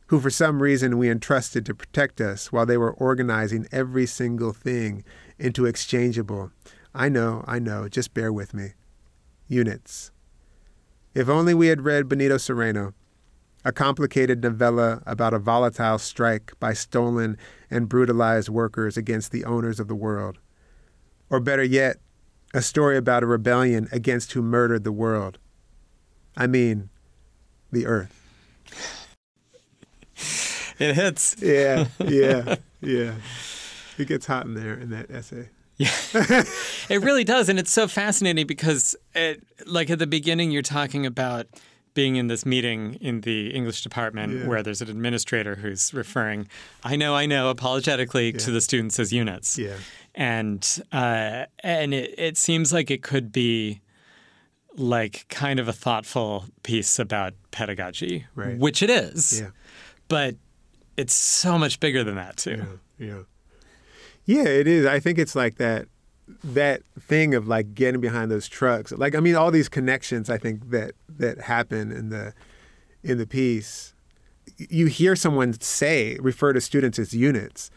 [0.08, 4.54] who for some reason we entrusted to protect us while they were organizing every single
[4.54, 5.04] thing
[5.38, 6.54] into exchangeable,
[6.96, 8.76] I know, I know, just bear with me,
[9.50, 10.12] units.
[11.14, 12.94] If only we had read Benito Cereno,
[13.66, 17.38] a complicated novella about a volatile strike by stolen
[17.70, 20.38] and brutalized workers against the owners of the world.
[21.30, 21.98] Or better yet,
[22.54, 25.38] a story about a rebellion against who murdered the world.
[26.38, 26.90] I mean,
[27.74, 28.19] the earth.
[30.80, 31.36] It hits.
[31.42, 33.16] Yeah, yeah, yeah.
[33.98, 35.50] It gets hot in there in that essay.
[35.76, 35.92] Yeah,
[36.90, 41.06] it really does, and it's so fascinating because, it, like at the beginning, you're talking
[41.06, 41.48] about
[41.96, 44.48] being in this meeting in the English department Yeah.
[44.48, 46.48] where there's an administrator who's referring,
[46.84, 49.76] I know, I know, apologetically to the students as units, Yeah,
[50.16, 53.82] and uh, and it, it seems like it could be
[54.78, 58.58] like kind of a thoughtful piece about pedagogy, Right.
[58.58, 59.50] which it is, yeah,
[60.08, 60.36] but
[60.98, 62.66] it's so much bigger than that too.
[62.98, 63.20] yeah, yeah.
[64.26, 64.86] Yeah, it is.
[64.86, 65.88] I think it's like that
[66.44, 68.92] that thing of like getting behind those trucks.
[68.92, 72.34] Like I mean all these connections I think that that happen in the
[73.04, 73.96] in the piece.
[74.58, 77.72] You hear someone say refer to students as units.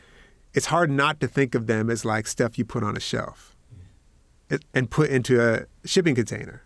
[0.52, 3.56] It's hard not to think of them as like stuff you put on a shelf
[4.50, 4.60] mm.
[4.74, 6.62] and put into a shipping container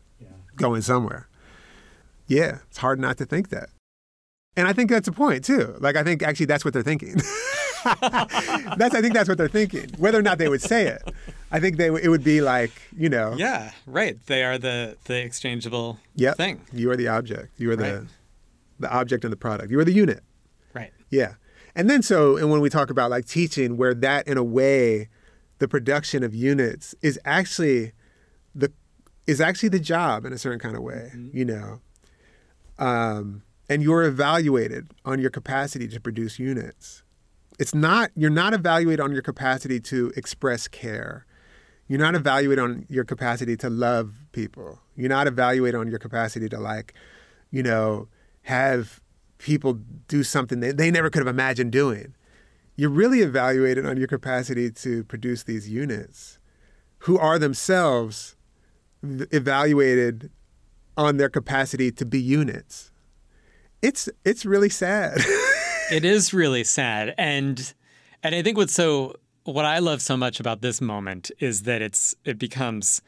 [0.56, 1.28] going somewhere.
[2.26, 3.68] Yeah, it's hard not to think that.
[4.56, 5.76] And I think that's a point too.
[5.80, 7.16] Like I think actually that's what they're thinking.
[8.00, 9.90] that's I think that's what they're thinking.
[9.98, 11.02] Whether or not they would say it,
[11.52, 14.18] I think they it would be like you know, Yeah, right.
[14.26, 16.62] They are the the exchangeable yep, thing.
[16.72, 17.52] You are the object.
[17.58, 18.08] You are the Right.
[18.80, 19.70] the object and the product.
[19.70, 20.22] You are the unit.
[20.74, 20.92] Right.
[21.10, 21.34] Yeah.
[21.74, 25.08] And then so and when we talk about like teaching, where that in a way,
[25.58, 27.92] the production of units is actually
[29.26, 31.10] is actually the job in a certain kind of way.
[31.32, 31.80] You know.
[32.78, 37.02] Um, and you're evaluated on your capacity to produce units.
[37.58, 41.26] It's not you're not evaluated on your capacity to express care.
[41.88, 44.80] You're not evaluated on your capacity to love people.
[44.96, 46.94] You're not evaluated on your capacity to like,
[47.50, 48.08] you know,
[48.42, 49.00] have
[49.38, 49.74] people
[50.08, 52.14] do something that they never could have imagined doing.
[52.76, 56.38] You're really evaluated on your capacity to produce these units
[57.00, 58.35] who are themselves
[59.02, 60.30] evaluated
[60.96, 62.90] on their capacity to be units.
[63.82, 65.18] It's it's really sad.
[65.90, 67.74] it is really sad and
[68.22, 71.80] and i think what's so what i love so much about this moment is that
[71.80, 73.02] it's it becomes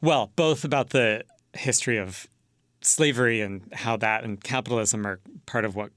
[0.00, 1.22] well both about the
[1.54, 2.26] history of
[2.82, 5.90] slavery and how that and capitalism are part of what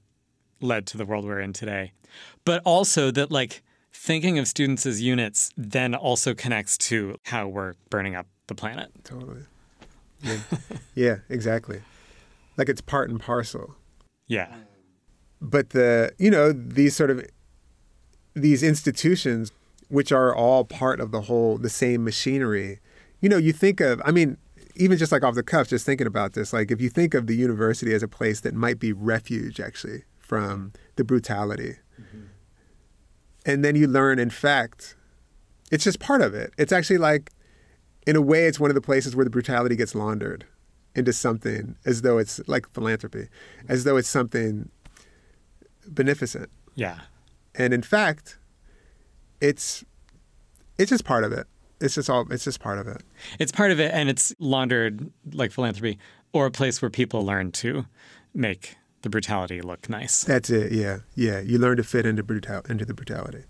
[0.60, 1.92] led to the world we're in today
[2.44, 7.74] but also that like thinking of students as units then also connects to how we're
[7.90, 9.42] burning up the planet totally.
[10.22, 10.38] Yeah.
[10.94, 11.82] yeah, exactly.
[12.56, 13.74] Like it's part and parcel.
[14.26, 14.48] yeah
[15.40, 17.24] but the you know these sort of
[18.34, 19.52] these institutions
[19.88, 22.80] which are all part of the whole the same machinery
[23.20, 24.36] you know you think of i mean
[24.74, 27.26] even just like off the cuff just thinking about this like if you think of
[27.26, 32.24] the university as a place that might be refuge actually from the brutality mm-hmm.
[33.44, 34.96] and then you learn in fact
[35.70, 37.30] it's just part of it it's actually like
[38.06, 40.44] in a way it's one of the places where the brutality gets laundered
[40.94, 43.28] into something as though it's like philanthropy
[43.68, 44.70] as though it's something
[45.88, 46.48] beneficent.
[46.74, 47.00] yeah
[47.54, 48.38] And in fact,
[49.40, 49.84] it's
[50.78, 51.46] it's just part of it.
[51.80, 53.02] it's just all it's just part of it.
[53.38, 55.98] It's part of it, and it's laundered like philanthropy,
[56.32, 57.86] or a place where people learn to
[58.34, 60.24] make the brutality look nice.
[60.24, 60.72] That's it.
[60.72, 61.40] Yeah, yeah.
[61.40, 63.44] You learn to fit into brutal into the brutality,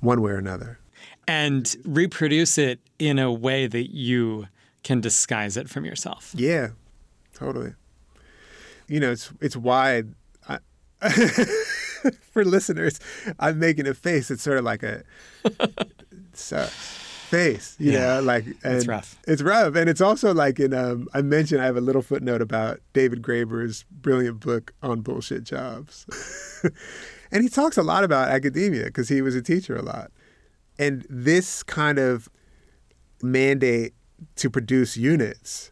[0.00, 0.78] one way or another.
[1.26, 4.46] And reproduce it in a way that you
[4.82, 6.32] can disguise it from yourself.
[6.36, 6.68] Yeah,
[7.34, 7.74] totally.
[8.88, 10.02] You know, it's it's why
[10.48, 10.58] I,
[12.32, 12.98] for listeners,
[13.38, 14.30] I'm making a face.
[14.30, 15.02] It's sort of like a
[16.32, 19.18] so, face, you Yeah, know, like and it's rough.
[19.26, 22.42] It's rough, and it's also like in um, I mentioned I have a little footnote
[22.42, 26.06] about David Graeber's brilliant book on bullshit jobs,
[27.30, 30.10] and he talks a lot about academia because he was a teacher a lot,
[30.80, 32.30] and this kind of
[33.22, 33.92] mandate
[34.36, 35.70] to produce units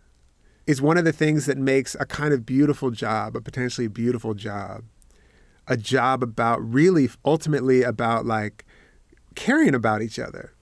[0.67, 4.35] is one of the things that makes a kind of beautiful job, a potentially beautiful
[4.35, 4.85] job,
[5.67, 8.67] a job about really ultimately about like
[9.35, 10.53] caring about each other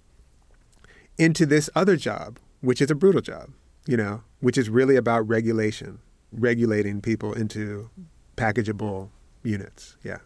[1.18, 3.50] into this other job, which is a brutal job,
[3.84, 5.98] you know, which is really about regulation,
[6.30, 7.90] regulating people into
[8.36, 9.08] packageable
[9.42, 9.96] units.
[10.04, 10.18] Yeah.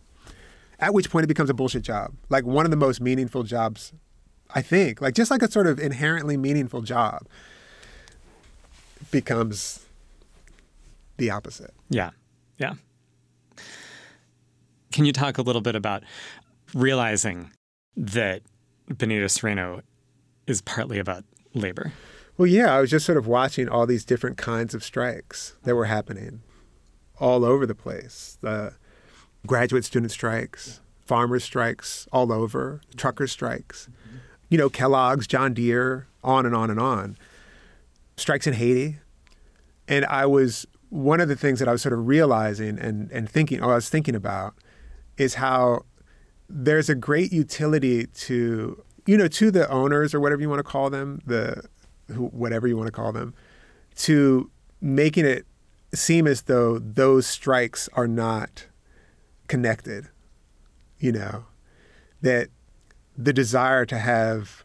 [0.78, 2.12] At which point it becomes a bullshit job.
[2.28, 3.94] Like one of the most meaningful jobs,
[4.54, 7.26] I think, like just like a sort of inherently meaningful job
[9.10, 9.86] becomes
[11.16, 11.72] the opposite.
[11.88, 12.10] Yeah.
[12.58, 12.74] Yeah.
[14.92, 16.02] Can you talk a little bit about
[16.74, 17.50] realizing
[17.96, 18.42] that
[18.88, 19.82] Benito Cereno
[20.46, 21.24] is partly about
[21.54, 21.92] labor?
[22.36, 25.74] Well, yeah, I was just sort of watching all these different kinds of strikes that
[25.76, 26.42] were happening
[27.18, 28.38] all over the place.
[28.40, 28.74] The
[29.46, 33.88] graduate student strikes, farmers strikes all over, trucker strikes.
[34.50, 37.16] You know, Kellogg's, John Deere, on and on and on.
[38.16, 38.98] Strikes in Haiti.
[39.88, 43.30] And I was one of the things that I was sort of realizing and, and
[43.30, 44.54] thinking, or I was thinking about,
[45.16, 45.84] is how
[46.50, 50.64] there's a great utility to you know to the owners or whatever you want to
[50.64, 51.62] call them the
[52.08, 53.32] who, whatever you want to call them
[53.94, 55.46] to making it
[55.94, 58.66] seem as though those strikes are not
[59.46, 60.08] connected
[60.98, 61.44] you know
[62.20, 62.48] that
[63.24, 64.64] the desire to have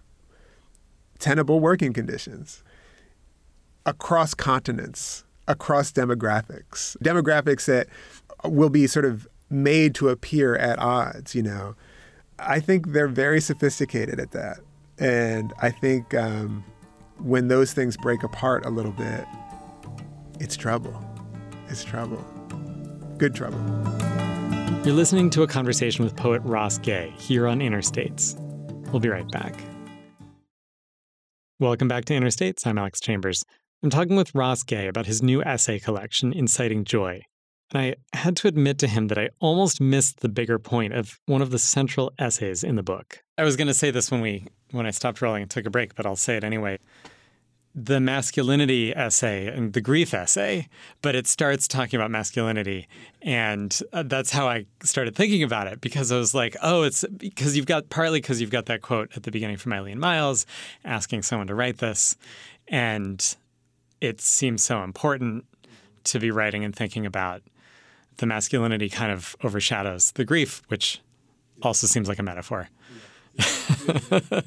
[1.19, 2.63] tenable working conditions
[3.85, 7.87] across continents across demographics demographics that
[8.43, 11.75] will be sort of made to appear at odds, you know.
[12.39, 14.59] I think they're very sophisticated at that.
[14.97, 16.63] And I think um,
[17.19, 19.25] when those things break apart a little bit,
[20.39, 21.03] it's trouble.
[21.69, 22.23] It's trouble.
[23.17, 23.59] Good trouble.
[24.83, 28.35] You're listening to a conversation with poet Ross Gay here on Inner States.
[28.91, 29.55] We'll be right back.
[31.59, 32.65] Welcome back to Inner States.
[32.67, 33.43] I'm Alex Chambers.
[33.81, 37.21] I'm talking with Ross Gay about his new essay collection, Inciting Joy.
[37.73, 41.19] And I had to admit to him that I almost missed the bigger point of
[41.25, 43.23] one of the central essays in the book.
[43.38, 45.69] I was going to say this when we when I stopped rolling and took a
[45.69, 46.79] break, but I'll say it anyway.
[47.78, 50.69] The masculinity essay and the grief essay,
[51.01, 52.88] but it starts talking about masculinity.
[53.21, 57.03] And uh, that's how I started thinking about it because I was like, oh, it's
[57.17, 60.45] because you've got partly because you've got that quote at the beginning from Eileen Miles
[60.86, 62.15] asking someone to write this.
[62.69, 63.36] And
[63.99, 65.43] it seems so important
[66.05, 67.41] to be writing and thinking about
[68.17, 71.01] the masculinity kind of overshadows the grief, which
[71.61, 72.69] also seems like a metaphor.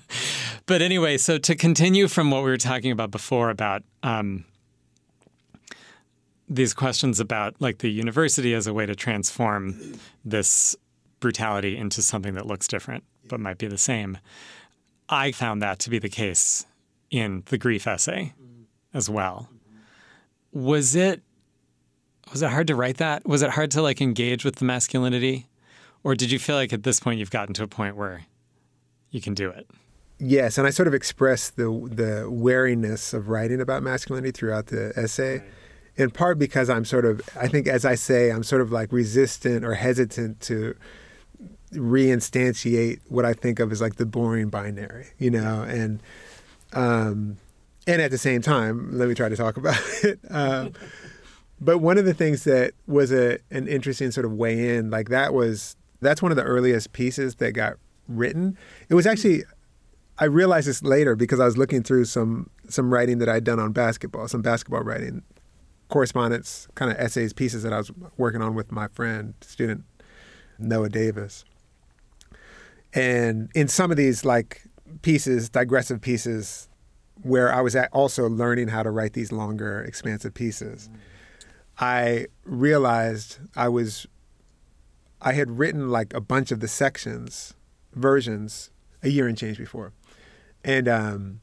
[0.66, 4.45] but anyway, so to continue from what we were talking about before about um,
[6.49, 10.74] these questions about like the university as a way to transform this
[11.20, 14.18] brutality into something that looks different but might be the same,
[15.09, 16.66] I found that to be the case
[17.11, 18.34] in the grief essay
[18.95, 19.49] as well.
[20.53, 21.22] Was it
[22.30, 23.26] was it hard to write that?
[23.26, 25.47] Was it hard to like engage with the masculinity?
[26.05, 28.26] Or did you feel like at this point you've gotten to a point where
[29.11, 29.68] you can do it?
[30.18, 34.92] Yes, and I sort of express the the wariness of writing about masculinity throughout the
[34.96, 35.42] essay.
[35.96, 38.92] In part because I'm sort of I think as I say, I'm sort of like
[38.92, 40.74] resistant or hesitant to
[41.72, 46.00] reinstantiate what I think of as like the boring binary, you know, and
[46.72, 47.36] um
[47.86, 50.18] and at the same time, let me try to talk about it.
[50.30, 50.72] Um,
[51.61, 55.09] but one of the things that was a an interesting sort of way in, like
[55.11, 57.76] that was that's one of the earliest pieces that got
[58.09, 58.56] written.
[58.88, 59.44] It was actually
[60.18, 63.61] I realized this later because I was looking through some some writing that I'd done
[63.61, 65.22] on basketball, some basketball writing,
[65.88, 69.84] correspondence, kind of essays, pieces that I was working on with my friend, student
[70.59, 71.44] Noah Davis.
[72.92, 74.62] And in some of these like
[75.02, 76.68] pieces, digressive pieces,
[77.22, 80.88] where I was also learning how to write these longer, expansive pieces.
[81.78, 84.06] I realized I was
[85.20, 87.54] I had written like a bunch of the sections
[87.95, 88.70] versions
[89.03, 89.93] a year and change before.
[90.64, 91.41] And um,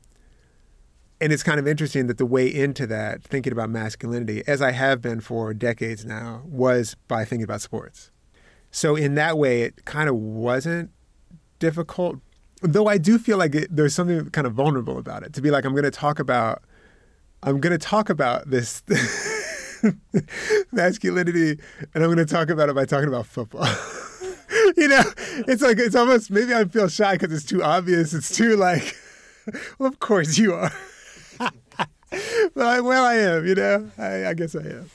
[1.21, 4.71] and it's kind of interesting that the way into that, thinking about masculinity, as I
[4.71, 8.11] have been for decades now, was by thinking about sports.
[8.69, 10.91] So in that way, it kind of wasn't
[11.59, 12.19] difficult.
[12.61, 15.33] Though I do feel like it, there's something kind of vulnerable about it.
[15.33, 16.63] To be like, I'm going to talk about,
[17.41, 18.83] I'm going to talk about this
[20.73, 21.59] masculinity,
[21.93, 23.65] and I'm going to talk about it by talking about football.
[24.77, 25.03] you know,
[25.47, 28.13] it's like it's almost maybe I feel shy because it's too obvious.
[28.13, 28.95] It's too like,
[29.79, 30.71] well, of course you are.
[31.39, 33.45] well, I, well, I am.
[33.45, 34.89] You know, I, I guess I am.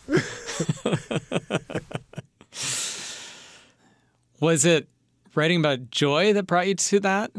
[4.40, 4.88] Was it
[5.34, 7.30] writing about joy that brought you to that?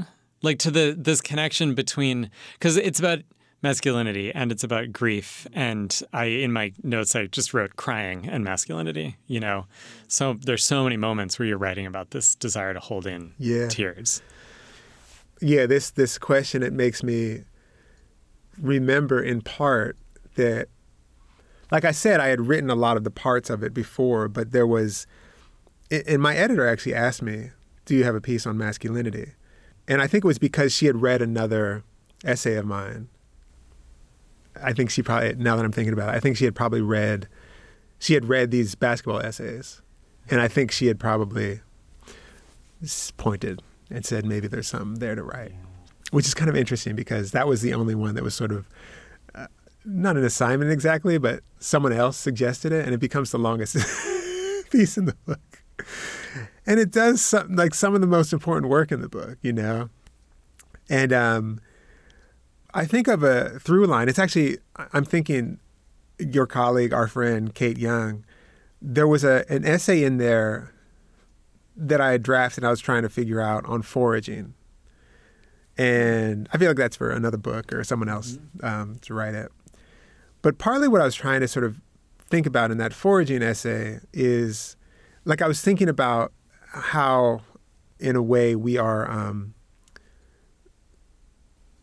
[0.43, 3.19] Like to the this connection between because it's about
[3.64, 8.43] masculinity and it's about grief and I in my notes I just wrote crying and
[8.43, 9.66] masculinity, you know.
[10.07, 13.68] So there's so many moments where you're writing about this desire to hold in Yeah.
[13.68, 14.22] tears.
[15.41, 17.43] yeah, this this question it makes me
[18.59, 19.97] remember in part
[20.36, 20.68] that
[21.72, 24.51] like I said, I had written a lot of the parts of it before, but
[24.51, 25.07] there was
[25.89, 27.51] and my editor actually asked me,
[27.86, 29.34] Do you have a piece on masculinity?
[29.88, 31.84] And I think it was because she had read another
[32.24, 33.09] essay of mine.
[34.62, 36.82] I think she probably now that I'm thinking about it, I think she had probably
[36.82, 37.28] read
[38.02, 39.82] she had read these basketball essays.
[40.30, 41.62] And I think she had probably
[43.18, 45.54] pointed and said maybe there's something there to write,
[46.12, 48.68] which is kind of interesting because that was the only one that was sort of
[49.36, 49.47] uh,
[49.86, 53.76] not an assignment exactly, but someone else suggested it, and it becomes the longest
[54.72, 55.64] piece in the book.
[56.66, 59.54] And it does some, like some of the most important work in the book, you
[59.54, 59.89] know.
[60.89, 61.60] And um,
[62.74, 64.09] I think of a through line.
[64.09, 64.57] It's actually
[64.93, 65.59] I'm thinking
[66.19, 68.24] your colleague, our friend Kate Young.
[68.82, 70.74] There was a an essay in there
[71.76, 72.63] that I had drafted.
[72.63, 74.53] I was trying to figure out on foraging,
[75.78, 79.51] and I feel like that's for another book or someone else um, to write it.
[80.41, 81.82] But partly what I was trying to sort of
[82.30, 84.76] think about in that foraging essay is,
[85.26, 86.32] like I was thinking about
[86.67, 87.41] how,
[87.99, 89.09] in a way, we are.
[89.09, 89.53] Um,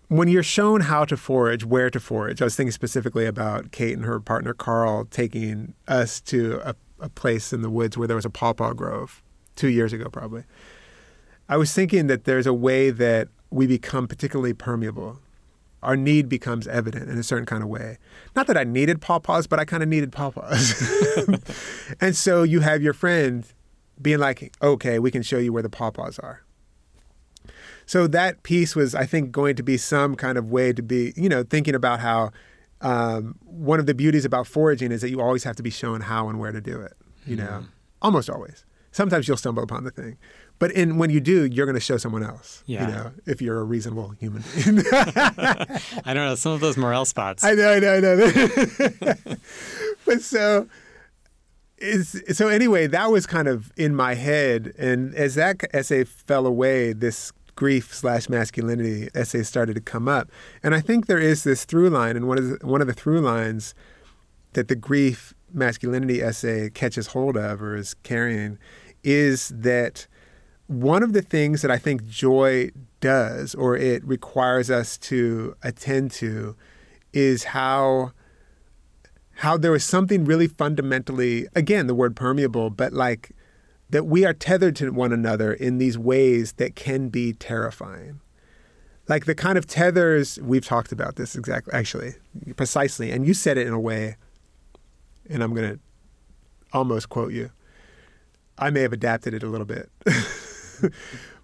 [0.08, 3.94] when you're shown how to forage, where to forage, I was thinking specifically about Kate
[3.94, 8.16] and her partner Carl taking us to a, a place in the woods where there
[8.16, 9.22] was a pawpaw grove
[9.54, 10.44] two years ago, probably.
[11.48, 15.20] I was thinking that there's a way that we become particularly permeable.
[15.82, 17.98] Our need becomes evident in a certain kind of way.
[18.34, 21.96] Not that I needed pawpaws, but I kind of needed pawpaws.
[22.00, 23.46] and so you have your friend
[24.00, 26.42] being like, okay, we can show you where the pawpaws are.
[27.88, 31.14] So that piece was, I think, going to be some kind of way to be,
[31.16, 32.32] you know, thinking about how
[32.82, 36.02] um, one of the beauties about foraging is that you always have to be shown
[36.02, 36.92] how and where to do it.
[37.26, 37.64] You know,
[38.02, 38.66] almost always.
[38.92, 40.18] Sometimes you'll stumble upon the thing,
[40.58, 42.62] but in when you do, you're going to show someone else.
[42.66, 42.86] Yeah.
[42.86, 44.84] You know, if you're a reasonable human being.
[44.92, 47.42] I don't know, some of those morel spots.
[47.42, 49.36] I know, I know, I know.
[50.04, 50.68] but so,
[51.78, 52.86] is so anyway.
[52.86, 57.92] That was kind of in my head, and as that essay fell away, this grief
[57.92, 60.30] slash masculinity essay started to come up,
[60.62, 62.92] and I think there is this through line, and one of the, one of the
[62.92, 63.74] through lines
[64.52, 68.58] that the grief masculinity essay catches hold of or is carrying
[69.02, 70.06] is that
[70.68, 76.12] one of the things that I think joy does, or it requires us to attend
[76.12, 76.54] to,
[77.12, 78.12] is how
[79.38, 83.32] how there is something really fundamentally again the word permeable, but like
[83.90, 88.20] that we are tethered to one another in these ways that can be terrifying.
[89.08, 92.14] Like the kind of tethers we've talked about this exactly actually
[92.56, 94.16] precisely, and you said it in a way,
[95.30, 95.78] and I'm gonna
[96.72, 97.50] almost quote you.
[98.58, 99.88] I may have adapted it a little bit.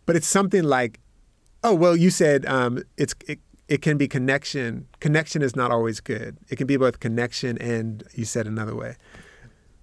[0.07, 1.01] but it's something like,
[1.63, 3.39] oh well, you said um, it's it,
[3.69, 4.87] it can be connection.
[5.01, 6.37] Connection is not always good.
[6.51, 8.97] It can be both connection and you said another way.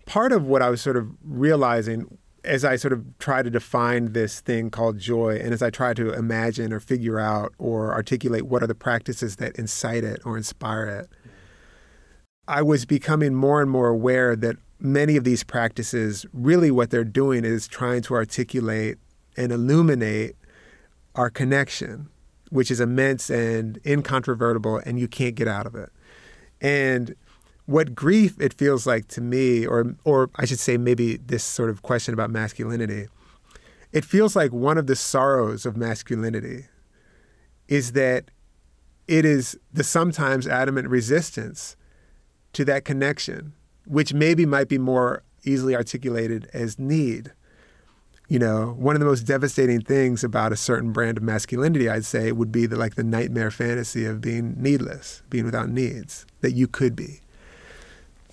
[0.06, 4.14] Part of what I was sort of realizing as I sort of try to define
[4.14, 8.48] this thing called joy, and as I try to imagine or figure out or articulate
[8.48, 11.10] what are the practices that incite it or inspire it,
[12.48, 17.04] I was becoming more and more aware that many of these practices really what they're
[17.04, 18.98] doing is trying to articulate
[19.38, 20.36] and illuminate
[21.14, 22.10] our connection,
[22.50, 25.90] which is immense and incontrovertible, and you can't get out of it.
[26.60, 27.16] And
[27.72, 31.70] what grief it feels like to me, or or I should say maybe this sort
[31.70, 33.08] of question about masculinity,
[33.92, 36.66] it feels like one of the sorrows of masculinity
[37.68, 38.26] is that
[39.08, 41.76] it is the sometimes adamant resistance
[42.54, 43.54] to that connection,
[43.86, 47.32] which maybe might be more easily articulated as need.
[48.28, 52.06] You know, one of the most devastating things about a certain brand of masculinity, I'd
[52.06, 56.52] say, would be the, like the nightmare fantasy of being needless, being without needs, that
[56.52, 57.20] you could be.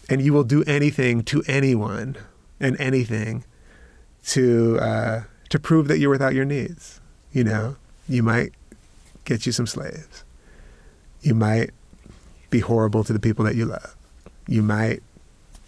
[0.08, 2.16] And you will do anything to anyone
[2.60, 3.44] and anything
[4.26, 7.00] to uh, to prove that you're without your needs.
[7.32, 7.76] You know,
[8.08, 8.52] you might
[9.24, 10.24] get you some slaves.
[11.20, 11.70] You might
[12.50, 13.94] be horrible to the people that you love.
[14.46, 15.02] You might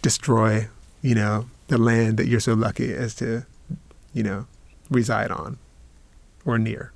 [0.01, 0.67] destroy,
[1.01, 3.45] you know, the land that you're so lucky as to,
[4.13, 4.47] you know,
[4.89, 5.59] reside on
[6.45, 6.93] or near.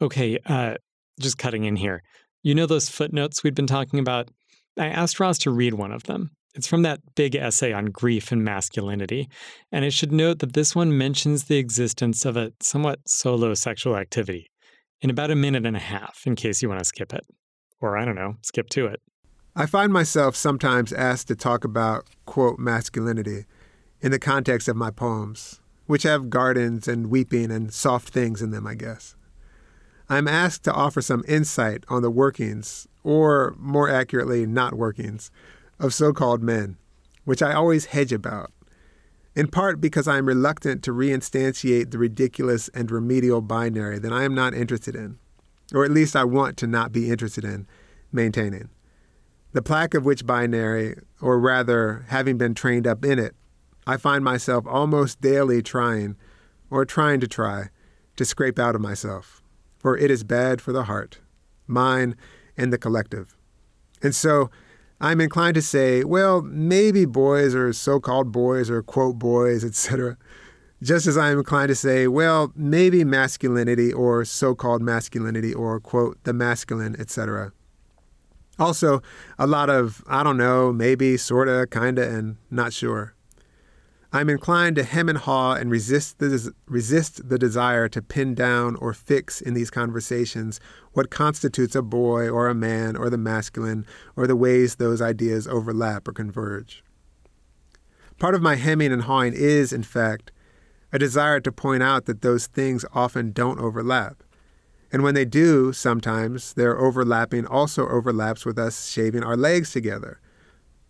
[0.00, 0.74] Okay, uh,
[1.18, 2.02] just cutting in here.
[2.42, 4.30] You know those footnotes we'd been talking about?
[4.80, 6.30] I asked Ross to read one of them.
[6.54, 9.28] It's from that big essay on grief and masculinity,
[9.70, 13.96] and I should note that this one mentions the existence of a somewhat solo sexual
[13.96, 14.50] activity
[15.00, 17.24] in about a minute and a half, in case you want to skip it.
[17.80, 19.00] Or, I don't know, skip to it.
[19.54, 23.44] I find myself sometimes asked to talk about, quote, masculinity
[24.00, 28.50] in the context of my poems, which have gardens and weeping and soft things in
[28.50, 29.14] them, I guess.
[30.08, 35.30] I'm asked to offer some insight on the workings, or more accurately, not workings,
[35.78, 36.76] of so called men,
[37.24, 38.52] which I always hedge about,
[39.34, 44.24] in part because I am reluctant to reinstantiate the ridiculous and remedial binary that I
[44.24, 45.18] am not interested in,
[45.72, 47.66] or at least I want to not be interested in
[48.12, 48.68] maintaining.
[49.52, 53.34] The plaque of which binary, or rather, having been trained up in it,
[53.86, 56.16] I find myself almost daily trying,
[56.70, 57.70] or trying to try,
[58.16, 59.42] to scrape out of myself,
[59.78, 61.18] for it is bad for the heart,
[61.66, 62.14] mine
[62.56, 63.36] and the collective.
[64.02, 64.50] And so,
[65.00, 70.18] I'm inclined to say, well, maybe boys or so called boys or quote boys, etc.
[70.82, 75.80] Just as I am inclined to say, well, maybe masculinity or so called masculinity or
[75.80, 77.52] quote the masculine, etc.
[78.58, 79.02] Also,
[79.38, 83.14] a lot of, I don't know, maybe, sorta, kinda, and not sure.
[84.12, 88.74] I'm inclined to hem and haw and resist the, resist the desire to pin down
[88.76, 90.58] or fix in these conversations
[90.92, 93.86] what constitutes a boy or a man or the masculine
[94.16, 96.82] or the ways those ideas overlap or converge.
[98.18, 100.32] Part of my hemming and hawing is, in fact,
[100.92, 104.24] a desire to point out that those things often don't overlap.
[104.92, 110.20] And when they do, sometimes their overlapping also overlaps with us shaving our legs together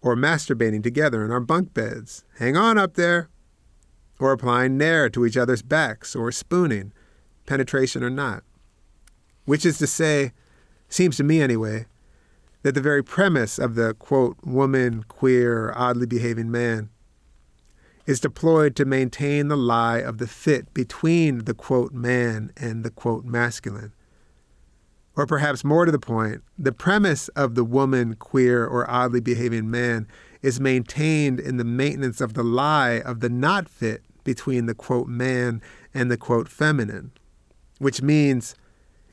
[0.03, 2.24] or masturbating together in our bunk beds.
[2.38, 3.28] Hang on up there.
[4.18, 6.92] Or applying nair to each other's backs, or spooning,
[7.46, 8.44] penetration or not.
[9.46, 10.32] Which is to say,
[10.88, 11.86] seems to me anyway,
[12.62, 16.90] that the very premise of the quote, woman, queer, oddly behaving man
[18.07, 22.90] is deployed to maintain the lie of the fit between the quote, man and the
[22.90, 23.92] quote, masculine.
[25.20, 29.70] Or perhaps more to the point, the premise of the woman, queer, or oddly behaving
[29.70, 30.08] man
[30.40, 35.08] is maintained in the maintenance of the lie of the not fit between the quote
[35.08, 35.60] man
[35.92, 37.12] and the quote feminine,
[37.76, 38.54] which means,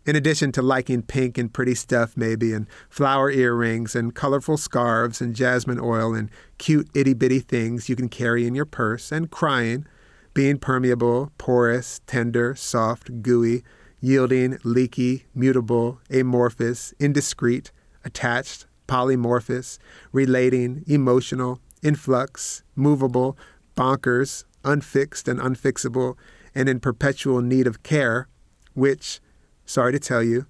[0.06, 5.20] in addition to liking pink and pretty stuff, maybe, and flower earrings and colorful scarves
[5.20, 9.30] and jasmine oil and cute itty bitty things you can carry in your purse, and
[9.30, 9.86] crying,
[10.34, 13.62] being permeable, porous, tender, soft, gooey,
[14.08, 17.72] yielding, leaky, mutable, amorphous, indiscrete,
[18.06, 19.78] attached, polymorphous,
[20.14, 23.38] relating, emotional, influx, movable,
[23.76, 26.16] bonkers, unfixed and unfixable,
[26.56, 28.30] and in perpetual need of care,
[28.74, 29.20] which,
[29.66, 30.46] sorry to tell you,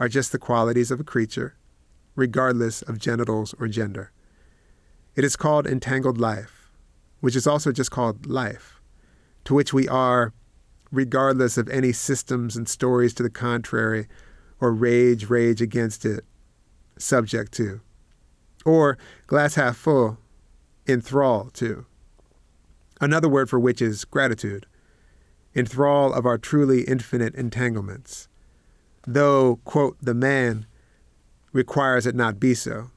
[0.00, 1.54] are just the qualities of a creature,
[2.14, 4.10] regardless of genitals or gender.
[5.14, 6.72] It is called entangled life,
[7.20, 8.80] which is also just called life,
[9.44, 10.32] to which we are
[10.96, 14.08] regardless of any systems and stories to the contrary,
[14.58, 16.24] or rage, rage against it,
[16.98, 17.80] subject to.
[18.64, 20.18] Or glass half full,
[20.86, 21.84] enthrall to.
[23.00, 24.66] Another word for which is gratitude,
[25.54, 28.28] enthrall of our truly infinite entanglements.
[29.06, 30.66] Though, quote, the man
[31.52, 32.90] requires it not be so.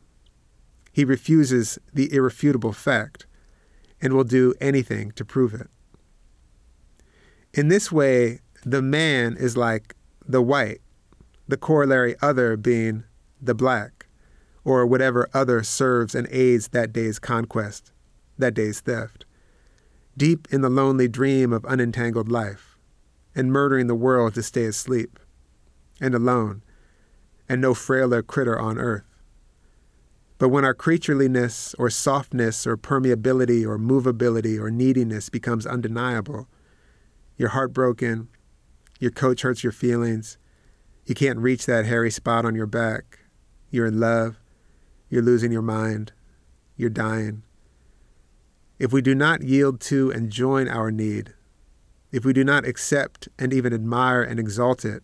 [0.94, 3.26] He refuses the irrefutable fact
[4.02, 5.68] and will do anything to prove it.
[7.54, 9.96] In this way, the man is like
[10.28, 10.82] the white,
[11.48, 13.06] the corollary other being
[13.42, 14.06] the black,
[14.64, 17.92] or whatever other serves and aids that day's conquest,
[18.38, 19.26] that day's theft.
[20.16, 22.78] Deep in the lonely dream of unentangled life,
[23.34, 25.18] and murdering the world to stay asleep,
[26.00, 26.62] and alone,
[27.48, 29.06] and no frailer critter on earth.
[30.38, 36.48] But when our creatureliness or softness or permeability or movability or neediness becomes undeniable,
[37.40, 38.28] you're heartbroken.
[39.00, 40.38] Your coach hurts your feelings.
[41.06, 43.20] You can't reach that hairy spot on your back.
[43.72, 44.42] You're in love.
[45.10, 46.12] You're losing your mind.
[46.76, 47.44] You're dying.
[48.78, 51.34] If we do not yield to and join our need,
[52.12, 55.02] if we do not accept and even admire and exalt it,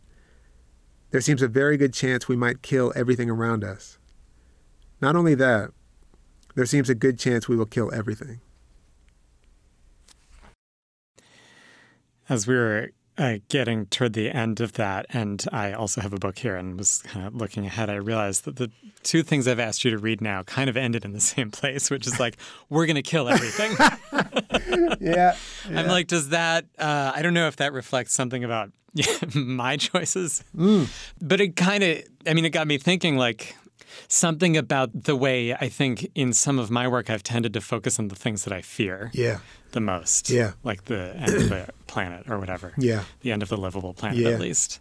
[1.11, 3.97] there seems a very good chance we might kill everything around us.
[4.99, 5.69] Not only that,
[6.55, 8.41] there seems a good chance we will kill everything.
[12.27, 16.17] As we were uh, getting toward the end of that, and I also have a
[16.17, 18.71] book here and was kind of looking ahead, I realized that the
[19.03, 21.89] two things I've asked you to read now kind of ended in the same place,
[21.89, 22.37] which is like,
[22.69, 23.75] we're going to kill everything.
[24.99, 25.35] Yeah.
[25.69, 28.71] I'm like, does that, uh, I don't know if that reflects something about
[29.35, 30.43] my choices,
[31.21, 33.55] but it kind of, I mean, it got me thinking like,
[34.07, 37.99] Something about the way I think in some of my work I've tended to focus
[37.99, 39.39] on the things that I fear Yeah.
[39.71, 40.29] the most.
[40.29, 40.51] Yeah.
[40.63, 42.73] Like the end of the planet or whatever.
[42.77, 43.03] Yeah.
[43.21, 44.29] The end of the livable planet Yeah.
[44.29, 44.79] at least.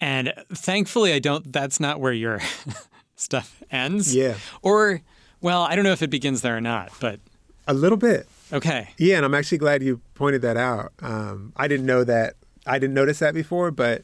[0.00, 2.40] And thankfully I don't that's not where your
[3.16, 4.14] stuff ends.
[4.14, 4.34] Yeah.
[4.62, 5.02] Or
[5.40, 7.20] well, I don't know if it begins there or not, but
[7.66, 8.28] A little bit.
[8.52, 8.90] okay.
[8.98, 10.92] Yeah, and I'm actually glad you pointed that out.
[11.00, 12.34] Um, I didn't know that.
[12.66, 14.02] I didn't notice that before, but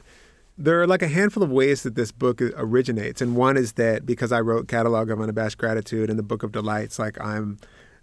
[0.58, 3.74] there are like a handful of ways that this book uh, originates, and one is
[3.74, 7.58] that because I wrote Catalog of Unabashed Gratitude and the Book of Delights, like I'm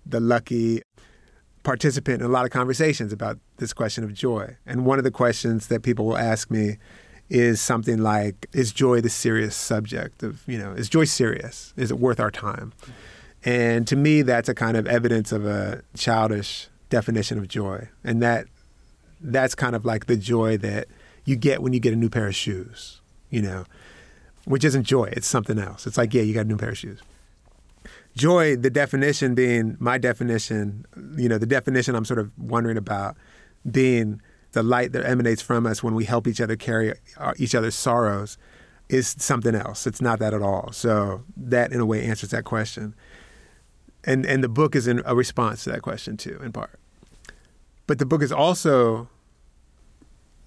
[0.05, 0.81] the lucky
[1.63, 4.55] participant in a lot of conversations about this question of joy.
[4.65, 6.77] And one of the questions that people will ask me
[7.29, 10.71] is something like, "Is joy the serious subject of you know?
[10.71, 11.73] Is joy serious?
[11.75, 12.71] Is it worth our time?"
[13.43, 17.89] And to me, that's a kind of evidence of a childish definition of joy.
[18.03, 18.45] And that
[19.19, 20.87] that's kind of like the joy that
[21.25, 23.65] you get when you get a new pair of shoes, you know,
[24.45, 25.87] which isn't joy, it's something else.
[25.87, 27.01] It's like, yeah, you got a new pair of shoes.
[28.15, 30.85] Joy, the definition being my definition,
[31.17, 33.17] you know, the definition I'm sort of wondering about
[33.69, 34.21] being
[34.53, 37.75] the light that emanates from us when we help each other carry uh, each other's
[37.75, 38.37] sorrows
[38.87, 39.85] is something else.
[39.85, 40.71] It's not that at all.
[40.71, 42.95] So that, in a way, answers that question
[44.05, 46.79] and and the book is in a response to that question too, in part.
[47.87, 49.09] But the book is also.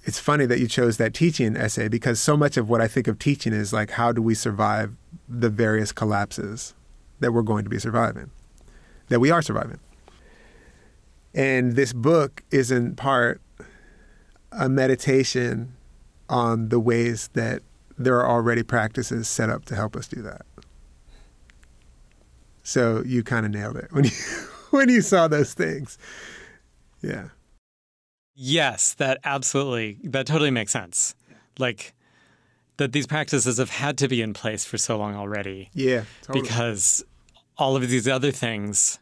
[0.09, 3.09] It's funny that you chose that teaching essay because so much of what I think
[3.09, 4.97] of teaching is like how do we survive
[5.29, 6.73] the various collapses
[7.21, 8.31] that we're going to be surviving,
[9.09, 9.81] that we are surviving.
[11.35, 13.43] And this book is in part
[14.51, 15.75] a meditation
[16.31, 17.61] on the ways that
[17.99, 20.47] there are already practices set up to help us do that.
[22.63, 24.11] So you kind of nailed it when you
[24.71, 25.99] when you saw those things.
[27.03, 27.29] Yeah.
[28.41, 31.16] Yes, that absolutely that totally makes sense.
[31.59, 31.93] Like
[32.76, 36.05] that these practices have had to be in place for so long already Yeah.
[36.22, 36.43] Totally.
[36.43, 37.05] because
[37.57, 39.01] all of these other things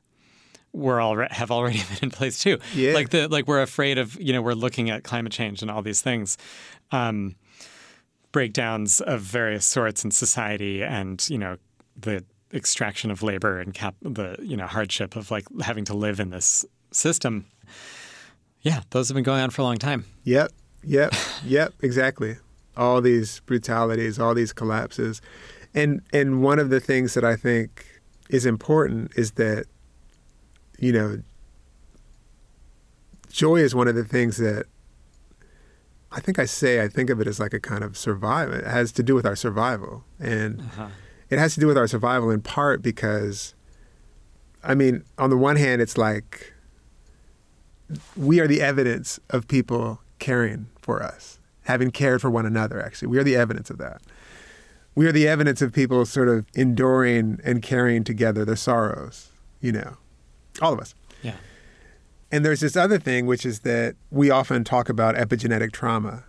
[0.72, 2.58] were already have already been in place too.
[2.74, 2.94] Yeah.
[2.94, 5.82] Like the like we're afraid of you know we're looking at climate change and all
[5.82, 6.38] these things,
[6.90, 7.36] um,
[8.32, 11.56] breakdowns of various sorts in society, and you know
[11.98, 12.24] the
[12.54, 16.30] extraction of labor and cap the you know hardship of like having to live in
[16.30, 17.44] this system.
[18.66, 20.04] Yeah, those have been going on for a long time.
[20.24, 20.50] Yep.
[20.82, 21.14] Yep.
[21.44, 21.72] yep.
[21.82, 22.36] Exactly.
[22.76, 25.22] All these brutalities, all these collapses,
[25.72, 27.86] and and one of the things that I think
[28.28, 29.66] is important is that,
[30.80, 31.22] you know,
[33.30, 34.64] joy is one of the things that
[36.10, 38.54] I think I say I think of it as like a kind of survival.
[38.56, 40.88] It has to do with our survival, and Uh-huh.
[41.30, 43.54] it has to do with our survival in part because,
[44.64, 46.52] I mean, on the one hand, it's like
[48.16, 53.08] we are the evidence of people caring for us, having cared for one another, actually.
[53.08, 54.02] We are the evidence of that.
[54.94, 59.30] We are the evidence of people sort of enduring and carrying together their sorrows,
[59.60, 59.96] you know,
[60.62, 60.94] all of us.
[61.22, 61.36] Yeah.
[62.32, 66.24] And there's this other thing, which is that we often talk about epigenetic trauma,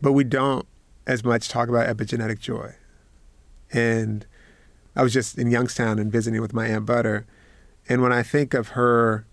[0.00, 0.66] but we don't
[1.06, 2.74] as much talk about epigenetic joy.
[3.72, 4.26] And
[4.94, 7.26] I was just in Youngstown and visiting with my Aunt Butter.
[7.88, 9.26] And when I think of her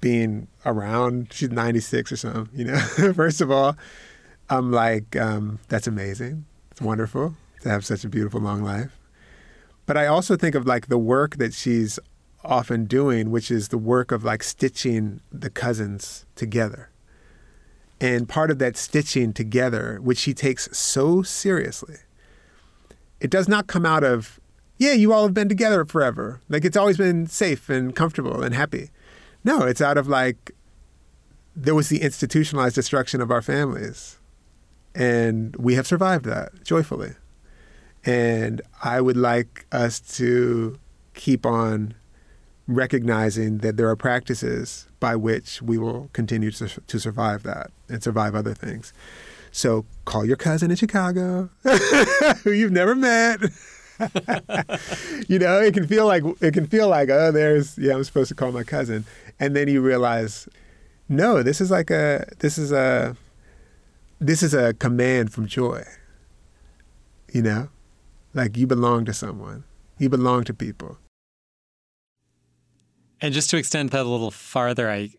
[0.00, 2.78] being around, she's 96 or something, you know,
[3.14, 3.76] first of all,
[4.50, 6.44] I'm like, um, that's amazing.
[6.70, 8.98] It's wonderful to have such a beautiful long life.
[9.86, 11.98] But I also think of like the work that she's
[12.44, 16.90] often doing, which is the work of like stitching the cousins together.
[18.00, 21.96] And part of that stitching together, which she takes so seriously,
[23.20, 24.40] it does not come out of,
[24.78, 26.40] yeah, you all have been together forever.
[26.48, 28.90] Like it's always been safe and comfortable and happy.
[29.44, 30.52] No, it's out of like,
[31.54, 34.18] there was the institutionalized destruction of our families.
[34.94, 37.12] And we have survived that joyfully.
[38.04, 40.78] And I would like us to
[41.14, 41.94] keep on
[42.66, 48.02] recognizing that there are practices by which we will continue to, to survive that and
[48.02, 48.92] survive other things.
[49.52, 51.50] So call your cousin in Chicago
[52.42, 53.40] who you've never met.
[55.28, 58.28] you know, it can feel like it can feel like oh, there's yeah, I'm supposed
[58.30, 59.04] to call my cousin,
[59.40, 60.48] and then you realize
[61.08, 63.16] No, this is like a this is a
[64.20, 65.82] this is a command from joy.
[67.32, 67.68] You know?
[68.32, 69.64] Like you belong to someone.
[69.98, 70.98] You belong to people.
[73.20, 75.10] And just to extend that a little farther, I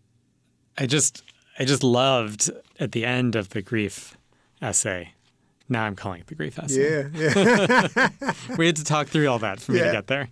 [0.77, 1.23] I just
[1.59, 2.49] I just loved
[2.79, 4.17] at the end of the grief
[4.61, 5.13] essay.
[5.69, 7.09] Now I'm calling it the grief essay.
[7.13, 8.09] Yeah, yeah.
[8.57, 9.85] we had to talk through all that for me Yeah.
[9.87, 10.29] to get there.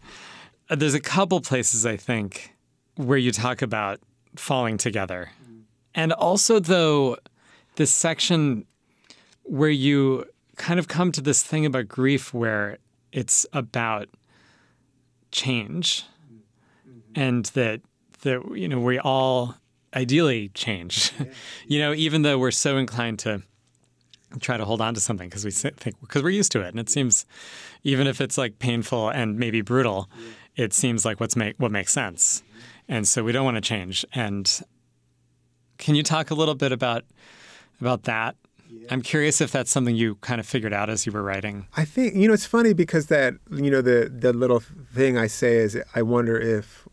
[0.70, 2.53] Uh, There's a couple places I think
[2.96, 4.00] where you talk about
[4.36, 5.32] falling together.
[5.44, 5.60] Mm-hmm.
[5.96, 7.18] And also though
[7.76, 8.66] this section
[9.44, 10.26] where you
[10.56, 12.78] kind of come to this thing about grief where
[13.12, 14.08] it's about
[15.32, 16.90] change mm-hmm.
[16.90, 17.20] Mm-hmm.
[17.20, 17.82] and that
[18.22, 19.56] that you know we all
[19.96, 21.12] ideally change.
[21.68, 23.42] you know, even though we're so inclined to
[24.40, 26.80] try to hold on to something because we think because we're used to it, and
[26.80, 27.26] it seems
[27.84, 30.10] even if it's like painful and maybe brutal,
[30.56, 32.44] it seems like what's make what makes sense,
[32.88, 34.06] and so we don't want to change.
[34.14, 34.50] And
[35.78, 37.04] can you talk a little bit about
[37.82, 38.36] about that?
[38.90, 41.68] I'm curious if that's something you kind of figured out as you were writing.
[41.78, 44.60] I think you know it's funny because that you know the the little
[44.94, 46.88] thing I say is I wonder if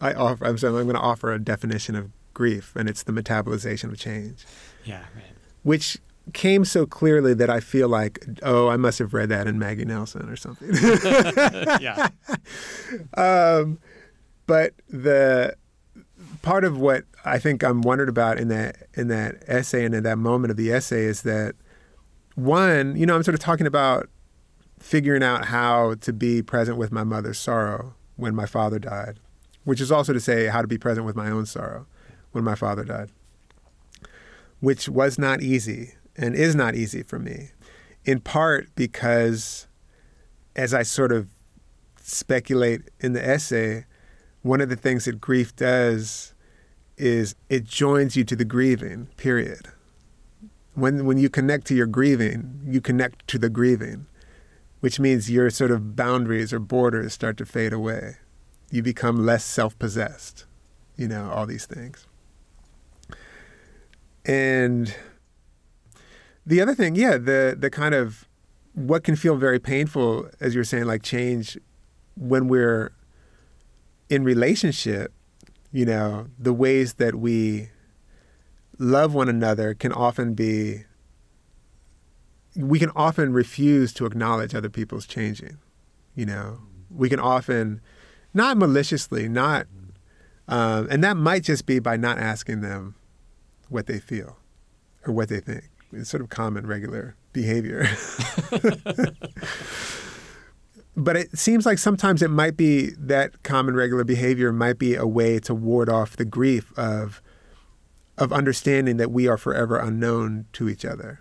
[0.00, 3.12] I offer I'm sorry, I'm going to offer a definition of grief and it's the
[3.12, 4.44] metabolization of change,
[4.84, 5.24] Yeah, right.
[5.62, 5.98] which
[6.32, 9.84] came so clearly that I feel like oh I must have read that in Maggie
[9.84, 10.70] Nelson or something.
[11.80, 12.08] yeah,
[13.16, 13.78] um,
[14.46, 15.56] but the
[16.42, 20.02] part of what I think I'm wondered about in that in that essay and in
[20.02, 21.54] that moment of the essay is that
[22.34, 24.08] one, you know, I'm sort of talking about
[24.78, 29.20] figuring out how to be present with my mother's sorrow when my father died,
[29.64, 31.86] which is also to say how to be present with my own sorrow
[32.32, 33.10] when my father died,
[34.60, 37.50] which was not easy and is not easy for me,
[38.04, 39.66] in part because
[40.56, 41.28] as I sort of
[41.96, 43.86] speculate in the essay,
[44.44, 46.34] one of the things that grief does
[46.98, 49.68] is it joins you to the grieving, period.
[50.74, 54.06] When when you connect to your grieving, you connect to the grieving,
[54.80, 58.16] which means your sort of boundaries or borders start to fade away.
[58.70, 60.44] You become less self-possessed,
[60.96, 62.06] you know, all these things.
[64.26, 64.94] And
[66.44, 68.28] the other thing, yeah, the the kind of
[68.74, 71.56] what can feel very painful, as you're saying, like change
[72.14, 72.92] when we're
[74.14, 75.12] in relationship,
[75.72, 77.68] you know, the ways that we
[78.78, 80.84] love one another can often be,
[82.54, 85.58] we can often refuse to acknowledge other people's changing.
[86.14, 87.80] You know, we can often,
[88.32, 89.66] not maliciously, not,
[90.46, 92.94] um, and that might just be by not asking them
[93.68, 94.38] what they feel
[95.04, 95.70] or what they think.
[95.92, 97.88] It's sort of common, regular behavior.
[100.96, 105.06] but it seems like sometimes it might be that common regular behavior might be a
[105.06, 107.22] way to ward off the grief of
[108.16, 111.20] of understanding that we are forever unknown to each other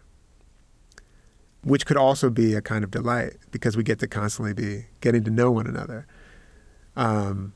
[1.64, 5.24] which could also be a kind of delight because we get to constantly be getting
[5.24, 6.06] to know one another.
[6.96, 7.54] Um,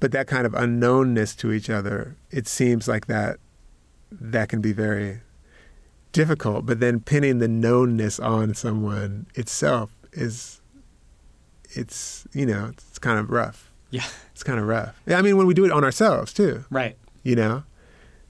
[0.00, 3.38] but that kind of unknownness to each other it seems like that
[4.10, 5.20] that can be very
[6.12, 6.66] difficult.
[6.66, 10.59] But then pinning the knownness on someone itself is
[11.70, 13.70] it's you know it's kind of rough.
[13.90, 15.00] Yeah, it's kind of rough.
[15.06, 16.64] Yeah i mean when we do it on ourselves too.
[16.70, 16.96] Right.
[17.22, 17.64] you know?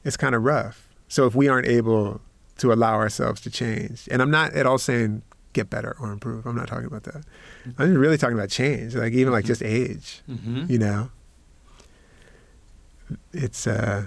[0.05, 0.89] It's kind of rough.
[1.09, 2.21] So if we aren't able
[2.59, 5.23] to allow ourselves to change and i'm not at all saying
[5.53, 6.47] get better or improve.
[6.47, 7.25] I'm not talking about that.
[7.79, 11.11] I'm really talking about change like even like just age hmm you know?
[13.33, 14.07] It's uh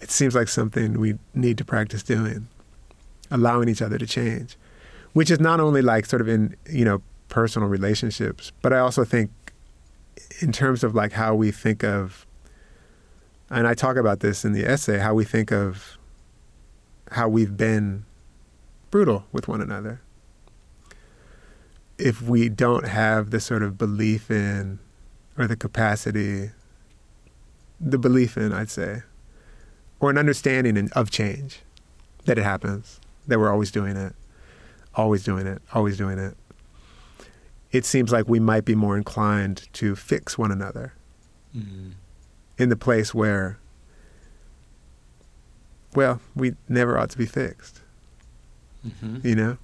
[0.00, 2.48] it seems like something we need to practice doing
[3.30, 4.56] allowing each other to change
[5.12, 7.02] which is not only like sort of in you know
[7.34, 9.30] personal relationships but i also think
[10.40, 12.26] in terms of like how we think of
[13.50, 15.98] and i talk about this in the essay how we think of
[17.10, 18.04] how we've been
[18.94, 20.00] brutal with one another.
[21.98, 24.78] If we don't have the sort of belief in
[25.36, 26.52] or the capacity
[27.80, 29.02] the belief in i'd say
[29.98, 31.60] or an understanding in, of change
[32.24, 34.14] that it happens that we're always doing it
[34.94, 36.36] always doing it always doing it
[37.74, 40.94] it seems like we might be more inclined to fix one another
[41.52, 41.90] hmm
[42.56, 43.58] in the place where
[45.94, 47.80] well we never ought to be fixed.
[49.00, 49.58] Hmm you know?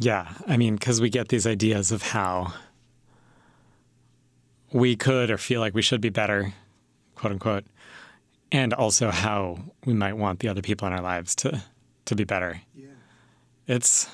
[0.00, 2.52] Yeah, I mean, because we get these ideas of how
[4.72, 6.54] we could or feel like we should be better,
[7.16, 7.64] quote unquote,
[8.52, 11.62] and also how we might want the other people in our lives to
[12.04, 12.60] to be better.
[12.74, 12.86] yeah.
[13.66, 14.08] It's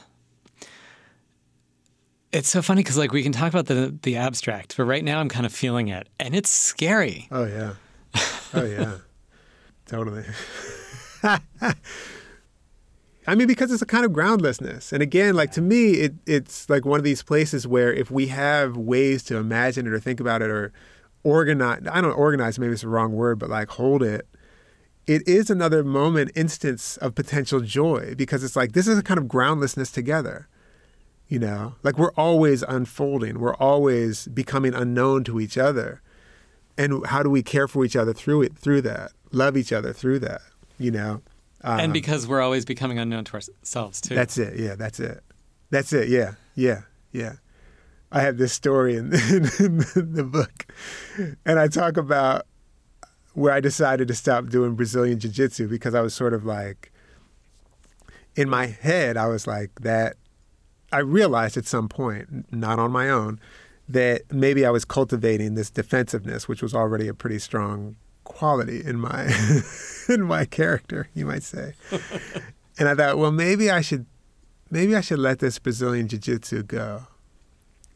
[2.35, 5.20] It's so funny because like we can talk about the the abstract, but right now
[5.20, 7.28] I'm kind of feeling it, and it's scary.
[7.30, 7.74] Oh yeah.
[8.53, 8.97] Oh yeah.
[9.87, 10.24] totally.
[11.22, 11.39] I
[13.37, 16.85] mean, because it's a kind of groundlessness, and again, like to me, it it's like
[16.85, 20.43] one of these places where if we have ways to imagine it or think about
[20.43, 20.72] it or
[21.22, 24.26] organize, I don't organize maybe it's the wrong word, but like hold it.
[25.07, 29.18] It is another moment, instance of potential joy because it's like this is a kind
[29.18, 30.49] of groundlessness together.
[31.29, 36.03] You know, like we're always unfolding, we're always becoming unknown to each other,
[36.77, 39.93] and how do we care for each other through it, through that, love each other
[39.93, 40.43] through that?
[40.79, 41.22] You know.
[41.62, 44.14] Um, and because we're always becoming unknown to ourselves too.
[44.14, 44.59] That's it.
[44.59, 45.22] Yeah, that's it.
[45.70, 46.09] That's it.
[46.09, 47.35] Yeah, yeah, yeah.
[48.12, 50.66] I have this story in, in the book,
[51.47, 52.47] and I talk about
[53.33, 56.93] where I decided to stop doing Brazilian Jiu Jitsu because I was sort of like,
[58.37, 60.16] in my head, I was like, that.
[60.95, 63.40] I realized at some point, not on my own,
[63.88, 69.01] that maybe I was cultivating this defensiveness, which was already a pretty strong quality in
[69.01, 69.28] my
[70.09, 71.74] in my character, you might say.
[72.78, 74.07] and I thought, well, maybe I should
[74.70, 77.09] maybe I should let this Brazilian jiu-jitsu go.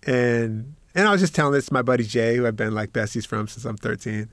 [0.05, 2.93] And and I was just telling this to my buddy Jay, who I've been like
[2.93, 4.29] besties from since I'm 13.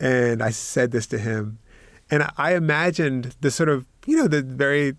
[0.00, 1.58] And I said this to him.
[2.10, 4.96] And I imagined the sort of, you know, the very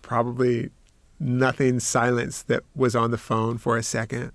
[0.00, 0.70] probably
[1.22, 4.32] nothing silence that was on the phone for a second.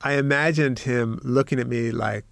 [0.00, 2.24] I imagined him looking at me like,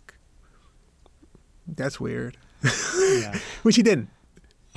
[1.66, 2.36] that's weird.
[2.62, 3.38] Yeah.
[3.62, 4.08] Which he didn't.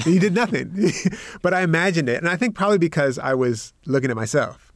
[0.04, 0.92] He did nothing.
[1.42, 2.18] but I imagined it.
[2.18, 4.72] And I think probably because I was looking at myself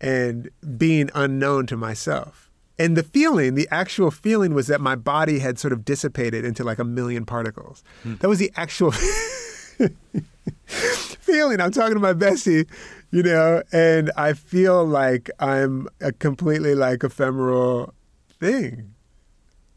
[0.00, 2.50] and being unknown to myself.
[2.78, 6.62] And the feeling, the actual feeling was that my body had sort of dissipated into
[6.62, 7.82] like a million particles.
[8.02, 8.16] Hmm.
[8.16, 8.90] That was the actual
[10.66, 11.60] feeling.
[11.60, 12.68] I'm talking to my bestie,
[13.10, 17.94] you know, and I feel like I'm a completely like ephemeral
[18.38, 18.94] thing,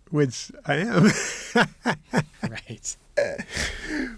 [0.10, 1.12] which I am.
[2.50, 2.98] right.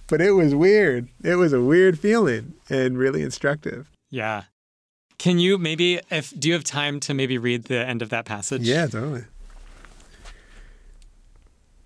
[0.08, 1.08] But it was weird.
[1.24, 3.90] It was a weird feeling and really instructive.
[4.10, 4.44] Yeah.
[5.18, 8.26] Can you maybe if do you have time to maybe read the end of that
[8.26, 8.64] passage?
[8.64, 9.26] Yeah, totally.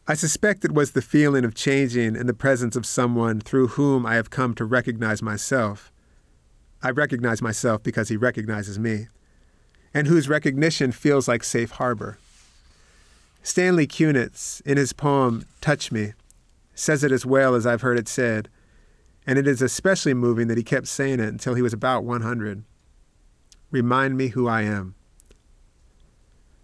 [0.08, 4.06] I suspect it was the feeling of changing in the presence of someone through whom
[4.06, 5.92] I have come to recognize myself.
[6.86, 9.08] I recognize myself because he recognizes me,
[9.92, 12.20] and whose recognition feels like safe harbor.
[13.42, 16.14] Stanley Kunitz, in his poem Touch Me,
[16.76, 18.50] says it as well as I've heard it said,
[19.26, 22.64] and it is especially moving that he kept saying it until he was about 100.
[23.72, 24.94] Remind me who I am.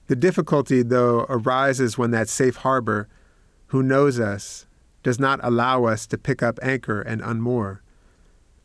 [0.06, 3.08] The difficulty, though, arises when that safe harbor
[3.70, 4.68] who knows us
[5.02, 7.80] does not allow us to pick up anchor and unmoor,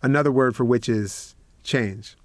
[0.03, 1.33] another word for which is
[1.67, 2.17] change.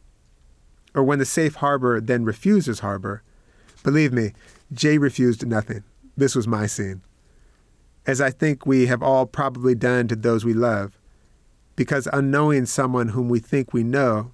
[0.93, 3.23] Or when the safe harbor then refuses harbor,
[3.83, 4.33] believe me,
[4.71, 5.83] Jay refused nothing.
[6.15, 7.01] This was my scene.
[8.05, 10.97] As I think we have all probably done to those we love,
[11.75, 14.33] because unknowing someone whom we think we know,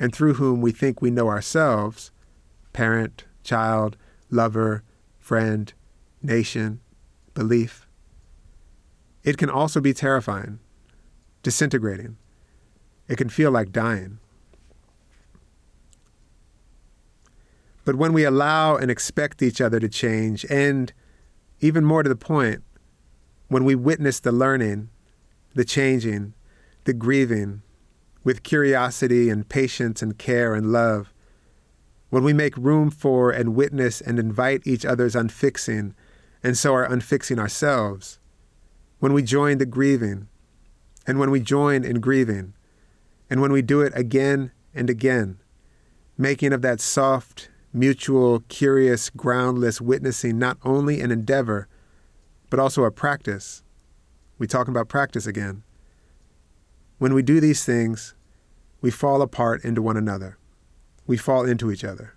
[0.00, 2.12] and through whom we think we know ourselves
[2.72, 3.96] parent, child,
[4.30, 4.84] lover,
[5.18, 5.72] friend,
[6.22, 6.80] nation,
[7.34, 7.88] belief.
[9.24, 10.60] It can also be terrifying,
[11.42, 12.16] disintegrating.
[13.08, 14.20] It can feel like dying.
[17.88, 20.92] But when we allow and expect each other to change, and
[21.60, 22.62] even more to the point,
[23.48, 24.90] when we witness the learning,
[25.54, 26.34] the changing,
[26.84, 27.62] the grieving,
[28.24, 31.14] with curiosity and patience and care and love,
[32.10, 35.94] when we make room for and witness and invite each other's unfixing
[36.42, 38.18] and so are unfixing ourselves.
[38.98, 40.28] When we join the grieving,
[41.06, 42.52] and when we join in grieving,
[43.30, 45.38] and when we do it again and again,
[46.18, 51.68] making of that soft, mutual, curious, groundless witnessing not only an endeavor,
[52.50, 53.62] but also a practice.
[54.38, 55.62] We talk about practice again.
[56.98, 58.14] When we do these things,
[58.80, 60.38] we fall apart into one another.
[61.06, 62.14] We fall into each other.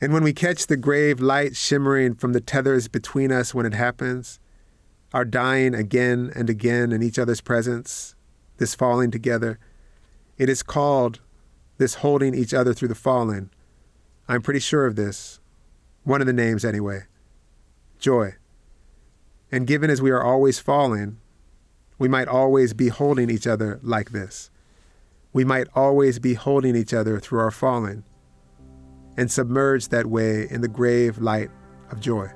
[0.00, 3.72] And when we catch the grave light shimmering from the tethers between us when it
[3.72, 4.38] happens,
[5.14, 8.14] our dying again and again in each other's presence,
[8.58, 9.58] this falling together,
[10.36, 11.20] it is called
[11.78, 13.50] this holding each other through the falling.
[14.28, 15.40] I'm pretty sure of this.
[16.04, 17.02] One of the names, anyway.
[17.98, 18.34] Joy.
[19.50, 21.18] And given as we are always falling,
[21.98, 24.50] we might always be holding each other like this.
[25.32, 28.04] We might always be holding each other through our falling
[29.16, 31.50] and submerged that way in the grave light
[31.90, 32.28] of joy.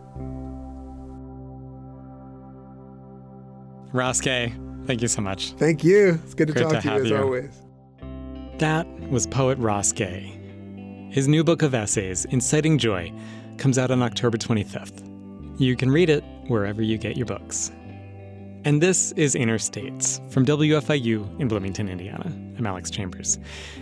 [3.92, 5.52] Ross thank you so much.
[5.52, 6.20] Thank you.
[6.24, 7.16] It's good to Great talk to to, you as you.
[7.16, 7.69] always.
[8.60, 10.38] That was poet Ross Gay.
[11.10, 13.10] His new book of essays, Inciting Joy,
[13.56, 15.58] comes out on October 25th.
[15.58, 17.72] You can read it wherever you get your books.
[18.66, 22.30] And this is Inner States from WFIU in Bloomington, Indiana.
[22.58, 23.38] I'm Alex Chambers.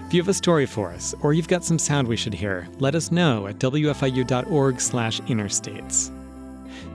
[0.07, 2.68] If you have a story for us, or you've got some sound we should hear,
[2.79, 6.12] let us know at wfiu.org slash innerstates.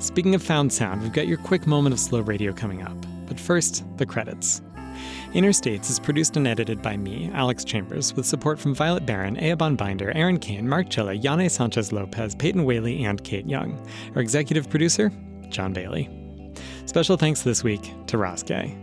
[0.02, 2.96] Speaking of found sound, we've got your quick moment of slow radio coming up.
[3.28, 4.62] But first, the credits.
[5.34, 9.36] Inner States is produced and edited by me, Alex Chambers, with support from Violet Barron,
[9.38, 13.86] Eoban Binder, Aaron Kane, Mark Chilla, Yane Sanchez Lopez, Peyton Whaley, and Kate Young.
[14.16, 15.12] Our executive producer,
[15.50, 16.10] John Bailey.
[16.86, 18.78] Special thanks this week to Gay.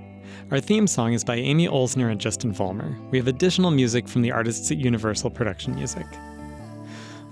[0.50, 2.98] Our theme song is by Amy Olsner and Justin Vollmer.
[3.10, 6.06] We have additional music from the artists at Universal Production Music.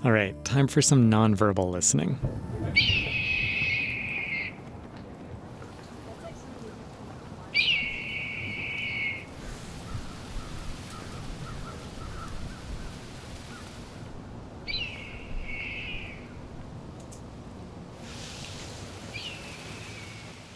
[0.05, 2.17] All right, time for some nonverbal listening.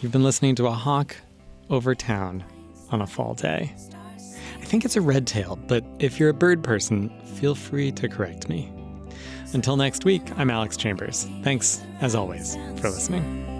[0.04, 1.16] You've been listening to a hawk
[1.70, 2.44] over town
[2.90, 3.74] on a fall day.
[4.60, 8.06] I think it's a red tail, but if you're a bird person, feel free to
[8.06, 8.70] correct me.
[9.54, 11.26] Until next week, I'm Alex Chambers.
[11.42, 13.53] Thanks, as always, for listening.